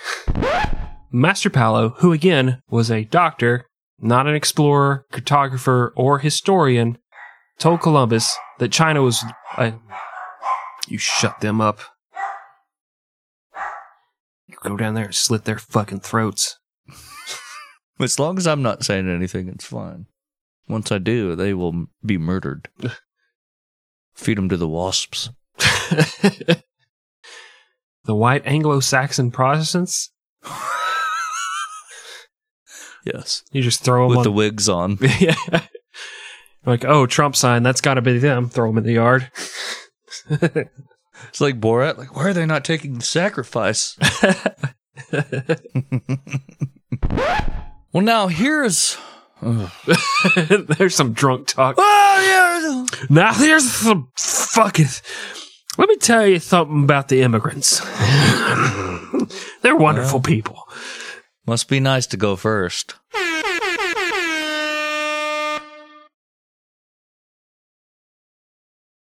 [1.11, 3.65] Master Palo, who again was a doctor,
[3.99, 6.97] not an explorer, cartographer, or historian,
[7.57, 9.23] told Columbus that China was.
[9.57, 9.71] Uh,
[10.87, 11.79] you shut them up.
[14.47, 16.57] You go down there and slit their fucking throats.
[17.99, 20.07] As long as I'm not saying anything, it's fine.
[20.67, 22.69] Once I do, they will be murdered.
[24.15, 25.29] Feed them to the wasps.
[25.57, 26.63] the
[28.05, 30.11] white Anglo-Saxon Protestants.
[33.05, 33.43] Yes.
[33.51, 34.97] You just throw them With on the wigs on.
[35.19, 35.35] yeah.
[36.65, 38.49] Like, oh, Trump sign, that's got to be them.
[38.49, 39.29] Throw them in the yard.
[40.27, 41.99] It's like Borat.
[41.99, 43.95] Like, why are they not taking the sacrifice?
[47.95, 48.97] Well, now here's.
[49.41, 51.75] There's some drunk talk.
[51.77, 53.05] Oh, yeah.
[53.09, 54.87] Now there's some fucking.
[55.77, 57.79] Let me tell you something about the immigrants.
[59.61, 60.67] They're wonderful people.
[61.47, 62.95] Must be nice to go first.